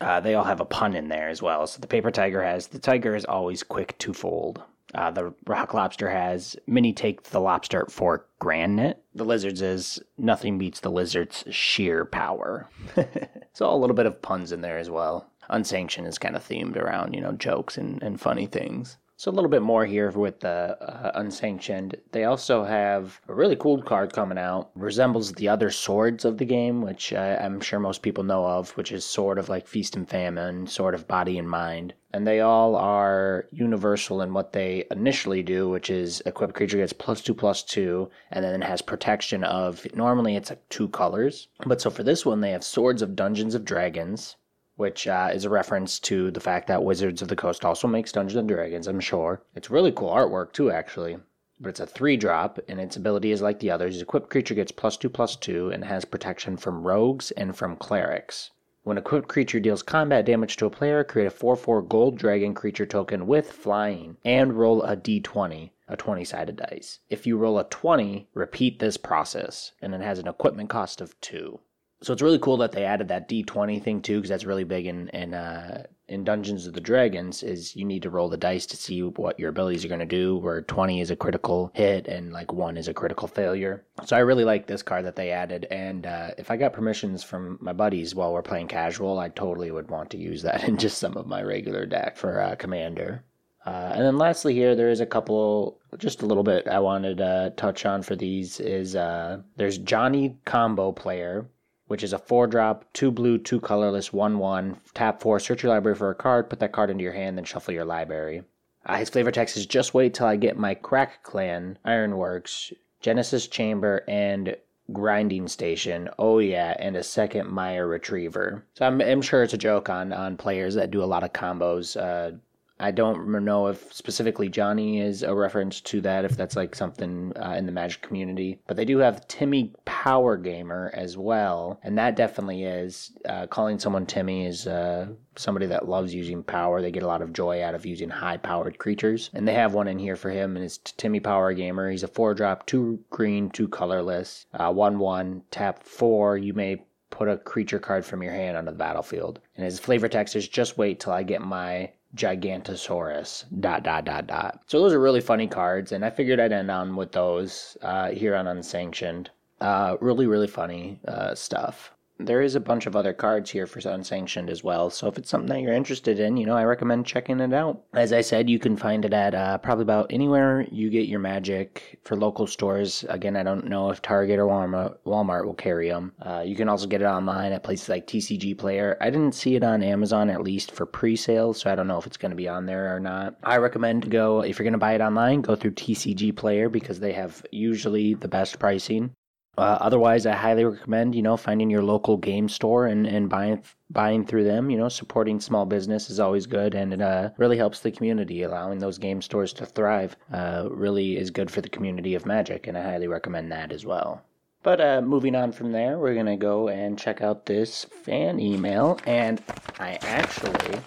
uh, 0.00 0.20
they 0.20 0.34
all 0.34 0.44
have 0.44 0.60
a 0.60 0.64
pun 0.64 0.94
in 0.94 1.08
there 1.08 1.28
as 1.28 1.42
well. 1.42 1.66
So 1.66 1.80
the 1.80 1.88
paper 1.88 2.12
tiger 2.12 2.44
has 2.44 2.68
the 2.68 2.78
tiger 2.78 3.16
is 3.16 3.24
always 3.24 3.64
quick 3.64 3.98
to 3.98 4.14
fold. 4.14 4.62
Uh, 4.96 5.10
the 5.10 5.34
rock 5.46 5.74
lobster 5.74 6.08
has 6.08 6.56
mini 6.66 6.90
take 6.90 7.22
the 7.24 7.40
lobster 7.40 7.86
for 7.90 8.24
granite. 8.38 9.02
The 9.14 9.26
lizards 9.26 9.60
is 9.60 10.00
nothing 10.16 10.56
beats 10.56 10.80
the 10.80 10.90
lizard's 10.90 11.44
sheer 11.50 12.06
power. 12.06 12.68
so 13.52 13.70
a 13.70 13.76
little 13.76 13.94
bit 13.94 14.06
of 14.06 14.22
puns 14.22 14.52
in 14.52 14.62
there 14.62 14.78
as 14.78 14.88
well. 14.88 15.30
Unsanctioned 15.50 16.06
is 16.06 16.18
kind 16.18 16.34
of 16.34 16.48
themed 16.48 16.76
around, 16.76 17.12
you 17.12 17.20
know, 17.20 17.32
jokes 17.32 17.76
and, 17.76 18.02
and 18.02 18.20
funny 18.20 18.46
things. 18.46 18.96
So 19.18 19.30
a 19.30 19.32
little 19.32 19.50
bit 19.50 19.62
more 19.62 19.86
here 19.86 20.10
with 20.10 20.40
the 20.40 20.76
uh, 20.78 21.12
unsanctioned. 21.14 21.96
They 22.12 22.24
also 22.24 22.64
have 22.64 23.18
a 23.28 23.34
really 23.34 23.56
cool 23.56 23.80
card 23.82 24.12
coming 24.12 24.36
out. 24.36 24.70
Resembles 24.74 25.32
the 25.32 25.48
other 25.48 25.70
swords 25.70 26.26
of 26.26 26.36
the 26.36 26.44
game, 26.44 26.82
which 26.82 27.14
uh, 27.14 27.38
I'm 27.40 27.60
sure 27.60 27.80
most 27.80 28.02
people 28.02 28.24
know 28.24 28.46
of, 28.46 28.70
which 28.76 28.92
is 28.92 29.06
sort 29.06 29.38
of 29.38 29.48
like 29.48 29.66
Feast 29.66 29.96
and 29.96 30.06
Famine, 30.06 30.66
sort 30.66 30.94
of 30.94 31.08
Body 31.08 31.38
and 31.38 31.48
Mind. 31.48 31.94
And 32.16 32.26
they 32.26 32.40
all 32.40 32.76
are 32.76 33.44
universal 33.52 34.22
in 34.22 34.32
what 34.32 34.54
they 34.54 34.86
initially 34.90 35.42
do, 35.42 35.68
which 35.68 35.90
is 35.90 36.22
equip 36.24 36.54
creature 36.54 36.78
gets 36.78 36.94
plus 36.94 37.20
two 37.20 37.34
plus 37.34 37.62
two, 37.62 38.08
and 38.30 38.42
then 38.42 38.62
has 38.62 38.80
protection 38.80 39.44
of 39.44 39.86
normally 39.94 40.34
it's 40.34 40.48
like 40.48 40.66
two 40.70 40.88
colors. 40.88 41.48
But 41.66 41.82
so 41.82 41.90
for 41.90 42.02
this 42.02 42.24
one, 42.24 42.40
they 42.40 42.52
have 42.52 42.64
Swords 42.64 43.02
of 43.02 43.16
Dungeons 43.16 43.54
of 43.54 43.66
Dragons, 43.66 44.36
which 44.76 45.06
uh, 45.06 45.28
is 45.30 45.44
a 45.44 45.50
reference 45.50 45.98
to 46.08 46.30
the 46.30 46.40
fact 46.40 46.68
that 46.68 46.82
Wizards 46.82 47.20
of 47.20 47.28
the 47.28 47.36
Coast 47.36 47.66
also 47.66 47.86
makes 47.86 48.12
Dungeons 48.12 48.38
and 48.38 48.48
Dragons, 48.48 48.86
I'm 48.86 48.98
sure. 48.98 49.42
It's 49.54 49.70
really 49.70 49.92
cool 49.92 50.08
artwork, 50.08 50.54
too, 50.54 50.70
actually. 50.70 51.18
But 51.60 51.68
it's 51.68 51.80
a 51.80 51.86
three 51.86 52.16
drop, 52.16 52.58
and 52.66 52.80
its 52.80 52.96
ability 52.96 53.30
is 53.30 53.42
like 53.42 53.60
the 53.60 53.70
others. 53.70 54.00
Equipped 54.00 54.30
creature 54.30 54.54
gets 54.54 54.72
plus 54.72 54.96
two 54.96 55.10
plus 55.10 55.36
two 55.36 55.68
and 55.68 55.84
has 55.84 56.06
protection 56.06 56.56
from 56.56 56.86
rogues 56.86 57.30
and 57.32 57.54
from 57.54 57.76
clerics. 57.76 58.52
When 58.86 58.98
a 58.98 59.00
equipped 59.00 59.26
creature 59.26 59.58
deals 59.58 59.82
combat 59.82 60.24
damage 60.26 60.56
to 60.58 60.66
a 60.66 60.70
player, 60.70 61.02
create 61.02 61.26
a 61.26 61.30
4 61.30 61.56
4 61.56 61.82
gold 61.82 62.16
dragon 62.16 62.54
creature 62.54 62.86
token 62.86 63.26
with 63.26 63.50
flying 63.50 64.16
and 64.24 64.52
roll 64.52 64.80
a 64.84 64.96
d20, 64.96 65.70
a 65.88 65.96
20 65.96 66.24
sided 66.24 66.54
dice. 66.54 67.00
If 67.10 67.26
you 67.26 67.36
roll 67.36 67.58
a 67.58 67.64
20, 67.64 68.28
repeat 68.32 68.78
this 68.78 68.96
process, 68.96 69.72
and 69.82 69.92
it 69.92 70.02
has 70.02 70.20
an 70.20 70.28
equipment 70.28 70.70
cost 70.70 71.00
of 71.00 71.20
2 71.20 71.58
so 72.02 72.12
it's 72.12 72.22
really 72.22 72.38
cool 72.38 72.58
that 72.58 72.72
they 72.72 72.84
added 72.84 73.08
that 73.08 73.28
D20 73.28 73.82
thing 73.82 74.02
too, 74.02 74.16
because 74.16 74.28
that's 74.28 74.44
really 74.44 74.64
big 74.64 74.86
in 74.86 75.08
in 75.08 75.32
uh, 75.32 75.84
in 76.08 76.24
Dungeons 76.24 76.66
of 76.66 76.74
the 76.74 76.80
Dragons. 76.80 77.42
Is 77.42 77.74
you 77.74 77.84
need 77.84 78.02
to 78.02 78.10
roll 78.10 78.28
the 78.28 78.36
dice 78.36 78.66
to 78.66 78.76
see 78.76 79.02
what 79.02 79.38
your 79.40 79.48
abilities 79.48 79.84
are 79.84 79.88
going 79.88 80.00
to 80.00 80.06
do. 80.06 80.36
Where 80.36 80.60
20 80.62 81.00
is 81.00 81.10
a 81.10 81.16
critical 81.16 81.70
hit 81.74 82.06
and 82.06 82.32
like 82.32 82.52
one 82.52 82.76
is 82.76 82.88
a 82.88 82.94
critical 82.94 83.28
failure. 83.28 83.84
So 84.04 84.14
I 84.14 84.20
really 84.20 84.44
like 84.44 84.66
this 84.66 84.82
card 84.82 85.06
that 85.06 85.16
they 85.16 85.30
added. 85.30 85.66
And 85.70 86.06
uh, 86.06 86.30
if 86.36 86.50
I 86.50 86.56
got 86.56 86.74
permissions 86.74 87.24
from 87.24 87.58
my 87.60 87.72
buddies 87.72 88.14
while 88.14 88.32
we're 88.32 88.42
playing 88.42 88.68
casual, 88.68 89.18
I 89.18 89.30
totally 89.30 89.70
would 89.70 89.90
want 89.90 90.10
to 90.10 90.18
use 90.18 90.42
that 90.42 90.64
in 90.68 90.76
just 90.76 90.98
some 90.98 91.16
of 91.16 91.26
my 91.26 91.42
regular 91.42 91.86
deck 91.86 92.16
for 92.18 92.40
uh, 92.40 92.56
Commander. 92.56 93.24
Uh, 93.64 93.90
and 93.94 94.04
then 94.04 94.16
lastly, 94.16 94.54
here 94.54 94.76
there 94.76 94.90
is 94.90 95.00
a 95.00 95.06
couple, 95.06 95.80
just 95.98 96.22
a 96.22 96.26
little 96.26 96.44
bit 96.44 96.68
I 96.68 96.78
wanted 96.78 97.18
to 97.18 97.52
touch 97.56 97.84
on 97.84 98.00
for 98.02 98.14
these 98.14 98.60
is 98.60 98.94
uh, 98.94 99.40
there's 99.56 99.78
Johnny 99.78 100.36
Combo 100.44 100.92
Player, 100.92 101.48
which 101.86 102.02
is 102.02 102.12
a 102.12 102.18
four 102.18 102.46
drop, 102.46 102.84
two 102.92 103.10
blue, 103.10 103.38
two 103.38 103.60
colorless, 103.60 104.12
one 104.12 104.38
one. 104.38 104.78
Tap 104.94 105.20
four, 105.20 105.38
search 105.38 105.62
your 105.62 105.72
library 105.72 105.96
for 105.96 106.10
a 106.10 106.14
card, 106.14 106.50
put 106.50 106.58
that 106.60 106.72
card 106.72 106.90
into 106.90 107.04
your 107.04 107.12
hand, 107.12 107.36
then 107.36 107.44
shuffle 107.44 107.74
your 107.74 107.84
library. 107.84 108.42
Uh, 108.84 108.96
his 108.96 109.10
flavor 109.10 109.32
text 109.32 109.56
is 109.56 109.66
just 109.66 109.94
wait 109.94 110.14
till 110.14 110.26
I 110.26 110.36
get 110.36 110.56
my 110.56 110.74
Krark-Clan, 110.74 111.78
Ironworks, 111.84 112.72
Genesis 113.00 113.48
Chamber, 113.48 114.04
and 114.06 114.56
grinding 114.92 115.48
station. 115.48 116.08
Oh 116.18 116.38
yeah, 116.38 116.76
and 116.78 116.96
a 116.96 117.02
second 117.02 117.50
Myr 117.50 117.86
Retriever. 117.88 118.64
So 118.74 118.86
I'm, 118.86 119.00
I'm 119.00 119.22
sure 119.22 119.42
it's 119.42 119.54
a 119.54 119.58
joke 119.58 119.88
on 119.88 120.12
on 120.12 120.36
players 120.36 120.74
that 120.76 120.92
do 120.92 121.02
a 121.02 121.04
lot 121.04 121.24
of 121.24 121.32
combos. 121.32 122.00
Uh, 122.00 122.36
I 122.78 122.90
don't 122.90 123.28
know 123.44 123.68
if 123.68 123.92
specifically 123.92 124.48
Johnny 124.48 125.00
is 125.00 125.22
a 125.22 125.34
reference 125.34 125.80
to 125.82 126.00
that, 126.02 126.24
if 126.24 126.36
that's 126.36 126.56
like 126.56 126.74
something 126.74 127.32
uh, 127.36 127.54
in 127.56 127.66
the 127.66 127.72
Magic 127.72 128.02
community. 128.02 128.60
But 128.66 128.76
they 128.76 128.84
do 128.84 128.98
have 128.98 129.26
Timmy 129.28 129.72
Power 129.84 130.36
Gamer 130.36 130.90
as 130.94 131.16
well, 131.16 131.80
and 131.82 131.96
that 131.96 132.16
definitely 132.16 132.64
is. 132.64 133.12
Uh, 133.26 133.46
calling 133.46 133.78
someone 133.78 134.06
Timmy 134.06 134.46
is 134.46 134.66
uh, 134.66 135.08
somebody 135.36 135.66
that 135.66 135.88
loves 135.88 136.14
using 136.14 136.42
power. 136.42 136.82
They 136.82 136.90
get 136.90 137.02
a 137.02 137.08
lot 137.08 137.22
of 137.22 137.32
joy 137.32 137.62
out 137.62 137.74
of 137.74 137.86
using 137.86 138.10
high 138.10 138.36
powered 138.36 138.78
creatures. 138.78 139.30
And 139.32 139.48
they 139.48 139.54
have 139.54 139.74
one 139.74 139.88
in 139.88 139.98
here 139.98 140.16
for 140.16 140.30
him, 140.30 140.56
and 140.56 140.64
it's 140.64 140.78
Timmy 140.78 141.20
Power 141.20 141.54
Gamer. 141.54 141.90
He's 141.90 142.02
a 142.02 142.08
four 142.08 142.34
drop, 142.34 142.66
two 142.66 143.00
green, 143.10 143.50
two 143.50 143.68
colorless, 143.68 144.46
uh, 144.52 144.72
one 144.72 144.98
one, 144.98 145.42
tap 145.50 145.82
four. 145.82 146.36
You 146.36 146.52
may 146.52 146.84
put 147.08 147.28
a 147.28 147.38
creature 147.38 147.78
card 147.78 148.04
from 148.04 148.22
your 148.22 148.32
hand 148.32 148.56
onto 148.56 148.70
the 148.70 148.76
battlefield. 148.76 149.40
And 149.54 149.64
his 149.64 149.78
flavor 149.78 150.08
text 150.08 150.36
is 150.36 150.46
just 150.46 150.76
wait 150.76 151.00
till 151.00 151.12
I 151.12 151.22
get 151.22 151.40
my 151.40 151.90
Gigantosaurus. 152.16 153.44
Dot 153.60 153.82
dot 153.84 154.04
dot 154.04 154.26
dot. 154.26 154.62
So 154.66 154.80
those 154.80 154.92
are 154.92 155.00
really 155.00 155.20
funny 155.20 155.46
cards, 155.46 155.92
and 155.92 156.04
I 156.04 156.10
figured 156.10 156.40
I'd 156.40 156.52
end 156.52 156.70
on 156.70 156.96
with 156.96 157.12
those 157.12 157.76
uh, 157.82 158.10
here 158.10 158.34
on 158.34 158.46
Unsanctioned. 158.46 159.30
Uh, 159.60 159.96
really, 160.00 160.26
really 160.26 160.46
funny 160.48 161.00
uh, 161.06 161.34
stuff 161.34 161.92
there 162.18 162.42
is 162.42 162.54
a 162.54 162.60
bunch 162.60 162.86
of 162.86 162.96
other 162.96 163.12
cards 163.12 163.50
here 163.50 163.66
for 163.66 163.80
unsanctioned 163.86 164.50
as 164.50 164.64
well. 164.64 164.90
So 164.90 165.06
if 165.06 165.18
it's 165.18 165.30
something 165.30 165.48
that 165.48 165.60
you're 165.60 165.72
interested 165.72 166.18
in, 166.18 166.36
you 166.36 166.46
know, 166.46 166.56
I 166.56 166.64
recommend 166.64 167.06
checking 167.06 167.40
it 167.40 167.52
out. 167.52 167.82
As 167.94 168.12
I 168.12 168.20
said, 168.22 168.48
you 168.48 168.58
can 168.58 168.76
find 168.76 169.04
it 169.04 169.12
at 169.12 169.34
uh, 169.34 169.58
probably 169.58 169.82
about 169.82 170.12
anywhere 170.12 170.66
you 170.70 170.90
get 170.90 171.08
your 171.08 171.20
magic 171.20 171.98
for 172.04 172.16
local 172.16 172.46
stores. 172.46 173.04
Again, 173.08 173.36
I 173.36 173.42
don't 173.42 173.66
know 173.66 173.90
if 173.90 174.02
Target 174.02 174.38
or 174.38 174.46
Walmart, 174.46 175.44
will 175.44 175.54
carry 175.54 175.88
them. 175.88 176.12
Uh, 176.22 176.42
you 176.44 176.56
can 176.56 176.68
also 176.68 176.86
get 176.86 177.02
it 177.02 177.06
online 177.06 177.52
at 177.52 177.62
places 177.62 177.88
like 177.88 178.06
TCG 178.06 178.56
Player. 178.56 178.96
I 179.00 179.10
didn't 179.10 179.34
see 179.34 179.54
it 179.54 179.62
on 179.62 179.82
Amazon 179.82 180.30
at 180.30 180.42
least 180.42 180.72
for 180.72 180.86
pre-sale, 180.86 181.52
so 181.54 181.70
I 181.70 181.74
don't 181.74 181.86
know 181.86 181.98
if 181.98 182.06
it's 182.06 182.16
going 182.16 182.30
to 182.30 182.36
be 182.36 182.48
on 182.48 182.66
there 182.66 182.94
or 182.94 183.00
not. 183.00 183.36
I 183.42 183.58
recommend 183.58 184.10
go 184.10 184.40
if 184.40 184.58
you're 184.58 184.64
going 184.64 184.72
to 184.72 184.78
buy 184.78 184.94
it 184.94 185.00
online, 185.00 185.42
go 185.42 185.54
through 185.54 185.72
TCG 185.72 186.34
Player 186.36 186.68
because 186.68 187.00
they 187.00 187.12
have 187.12 187.44
usually 187.50 188.14
the 188.14 188.28
best 188.28 188.58
pricing. 188.58 189.14
Uh, 189.58 189.78
otherwise, 189.80 190.26
I 190.26 190.32
highly 190.32 190.64
recommend 190.64 191.14
you 191.14 191.22
know 191.22 191.36
finding 191.36 191.70
your 191.70 191.82
local 191.82 192.16
game 192.16 192.48
store 192.48 192.86
and, 192.86 193.06
and 193.06 193.28
buying 193.28 193.62
buying 193.90 194.26
through 194.26 194.44
them. 194.44 194.70
You 194.70 194.76
know, 194.76 194.88
supporting 194.88 195.40
small 195.40 195.64
business 195.64 196.10
is 196.10 196.20
always 196.20 196.46
good, 196.46 196.74
and 196.74 196.92
it 196.92 197.00
uh, 197.00 197.30
really 197.38 197.56
helps 197.56 197.80
the 197.80 197.90
community. 197.90 198.42
Allowing 198.42 198.78
those 198.78 198.98
game 198.98 199.22
stores 199.22 199.52
to 199.54 199.66
thrive 199.66 200.16
uh, 200.32 200.68
really 200.70 201.16
is 201.16 201.30
good 201.30 201.50
for 201.50 201.60
the 201.60 201.68
community 201.68 202.14
of 202.14 202.26
Magic, 202.26 202.66
and 202.66 202.76
I 202.76 202.82
highly 202.82 203.08
recommend 203.08 203.50
that 203.52 203.72
as 203.72 203.86
well. 203.86 204.22
But 204.62 204.80
uh, 204.80 205.00
moving 205.00 205.34
on 205.36 205.52
from 205.52 205.72
there, 205.72 205.98
we're 205.98 206.14
gonna 206.14 206.36
go 206.36 206.68
and 206.68 206.98
check 206.98 207.22
out 207.22 207.46
this 207.46 207.84
fan 207.84 208.40
email, 208.40 208.98
and 209.06 209.40
I 209.78 209.98
actually 210.02 210.80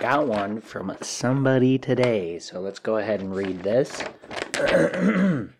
got 0.00 0.26
one 0.26 0.60
from 0.60 0.96
somebody 1.02 1.76
today. 1.76 2.38
So 2.38 2.60
let's 2.60 2.78
go 2.78 2.96
ahead 2.96 3.20
and 3.20 3.34
read 3.34 3.62
this. 3.62 4.02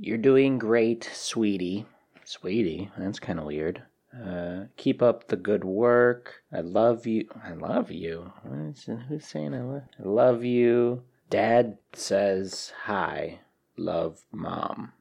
You're 0.00 0.16
doing 0.16 0.58
great, 0.58 1.10
sweetie. 1.12 1.84
Sweetie? 2.24 2.90
That's 2.96 3.18
kind 3.18 3.40
of 3.40 3.46
weird. 3.46 3.82
Uh, 4.14 4.64
keep 4.76 5.02
up 5.02 5.26
the 5.26 5.36
good 5.36 5.64
work. 5.64 6.42
I 6.52 6.60
love 6.60 7.06
you. 7.06 7.28
I 7.44 7.54
love 7.54 7.90
you. 7.90 8.32
Who's 8.44 9.26
saying 9.26 9.54
I 9.54 9.62
love? 9.62 9.82
I 9.98 10.08
love 10.08 10.44
you. 10.44 11.02
Dad 11.30 11.78
says 11.94 12.72
hi. 12.84 13.40
Love, 13.76 14.20
mom. 14.32 14.92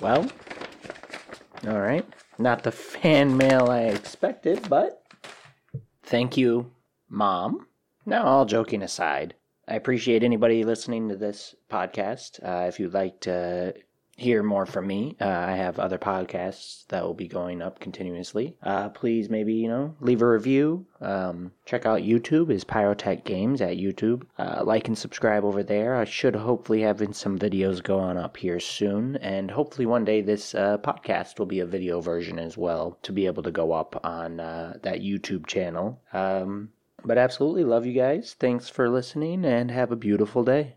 Well, 0.00 0.28
all 1.68 1.80
right. 1.80 2.06
Not 2.36 2.62
the 2.62 2.72
fan 2.72 3.36
mail 3.36 3.68
I 3.70 3.82
expected, 3.82 4.68
but 4.68 5.04
thank 6.02 6.36
you, 6.36 6.72
mom. 7.08 7.68
Now, 8.06 8.24
all 8.24 8.44
joking 8.44 8.82
aside, 8.82 9.34
I 9.68 9.74
appreciate 9.76 10.24
anybody 10.24 10.64
listening 10.64 11.08
to 11.10 11.16
this 11.16 11.54
podcast. 11.70 12.40
Uh, 12.42 12.66
if 12.66 12.80
you'd 12.80 12.94
like 12.94 13.20
to 13.20 13.74
hear 14.20 14.42
more 14.42 14.66
from 14.66 14.86
me, 14.86 15.16
uh, 15.20 15.24
I 15.24 15.52
have 15.52 15.78
other 15.78 15.98
podcasts 15.98 16.86
that 16.88 17.02
will 17.02 17.14
be 17.14 17.26
going 17.26 17.62
up 17.62 17.80
continuously. 17.80 18.54
Uh, 18.62 18.90
please, 18.90 19.30
maybe 19.30 19.54
you 19.54 19.68
know, 19.68 19.94
leave 20.00 20.20
a 20.20 20.28
review. 20.28 20.86
Um, 21.00 21.52
check 21.64 21.86
out 21.86 22.02
YouTube 22.02 22.50
is 22.50 22.62
Pyrotech 22.62 23.24
Games 23.24 23.62
at 23.62 23.78
YouTube. 23.78 24.24
Uh, 24.38 24.62
like 24.64 24.88
and 24.88 24.98
subscribe 24.98 25.44
over 25.44 25.62
there. 25.62 25.96
I 25.96 26.04
should 26.04 26.36
hopefully 26.36 26.82
have 26.82 27.00
some 27.12 27.38
videos 27.38 27.82
going 27.82 28.18
up 28.18 28.36
here 28.36 28.60
soon, 28.60 29.16
and 29.16 29.50
hopefully 29.50 29.86
one 29.86 30.04
day 30.04 30.20
this 30.20 30.54
uh, 30.54 30.76
podcast 30.78 31.38
will 31.38 31.46
be 31.46 31.60
a 31.60 31.66
video 31.66 32.00
version 32.00 32.38
as 32.38 32.58
well 32.58 32.98
to 33.02 33.12
be 33.12 33.24
able 33.26 33.42
to 33.42 33.50
go 33.50 33.72
up 33.72 33.98
on 34.04 34.38
uh, 34.38 34.76
that 34.82 35.00
YouTube 35.00 35.46
channel. 35.46 36.00
Um, 36.12 36.70
but 37.04 37.16
absolutely 37.16 37.64
love 37.64 37.86
you 37.86 37.94
guys. 37.94 38.36
Thanks 38.38 38.68
for 38.68 38.90
listening, 38.90 39.46
and 39.46 39.70
have 39.70 39.90
a 39.90 39.96
beautiful 39.96 40.44
day. 40.44 40.76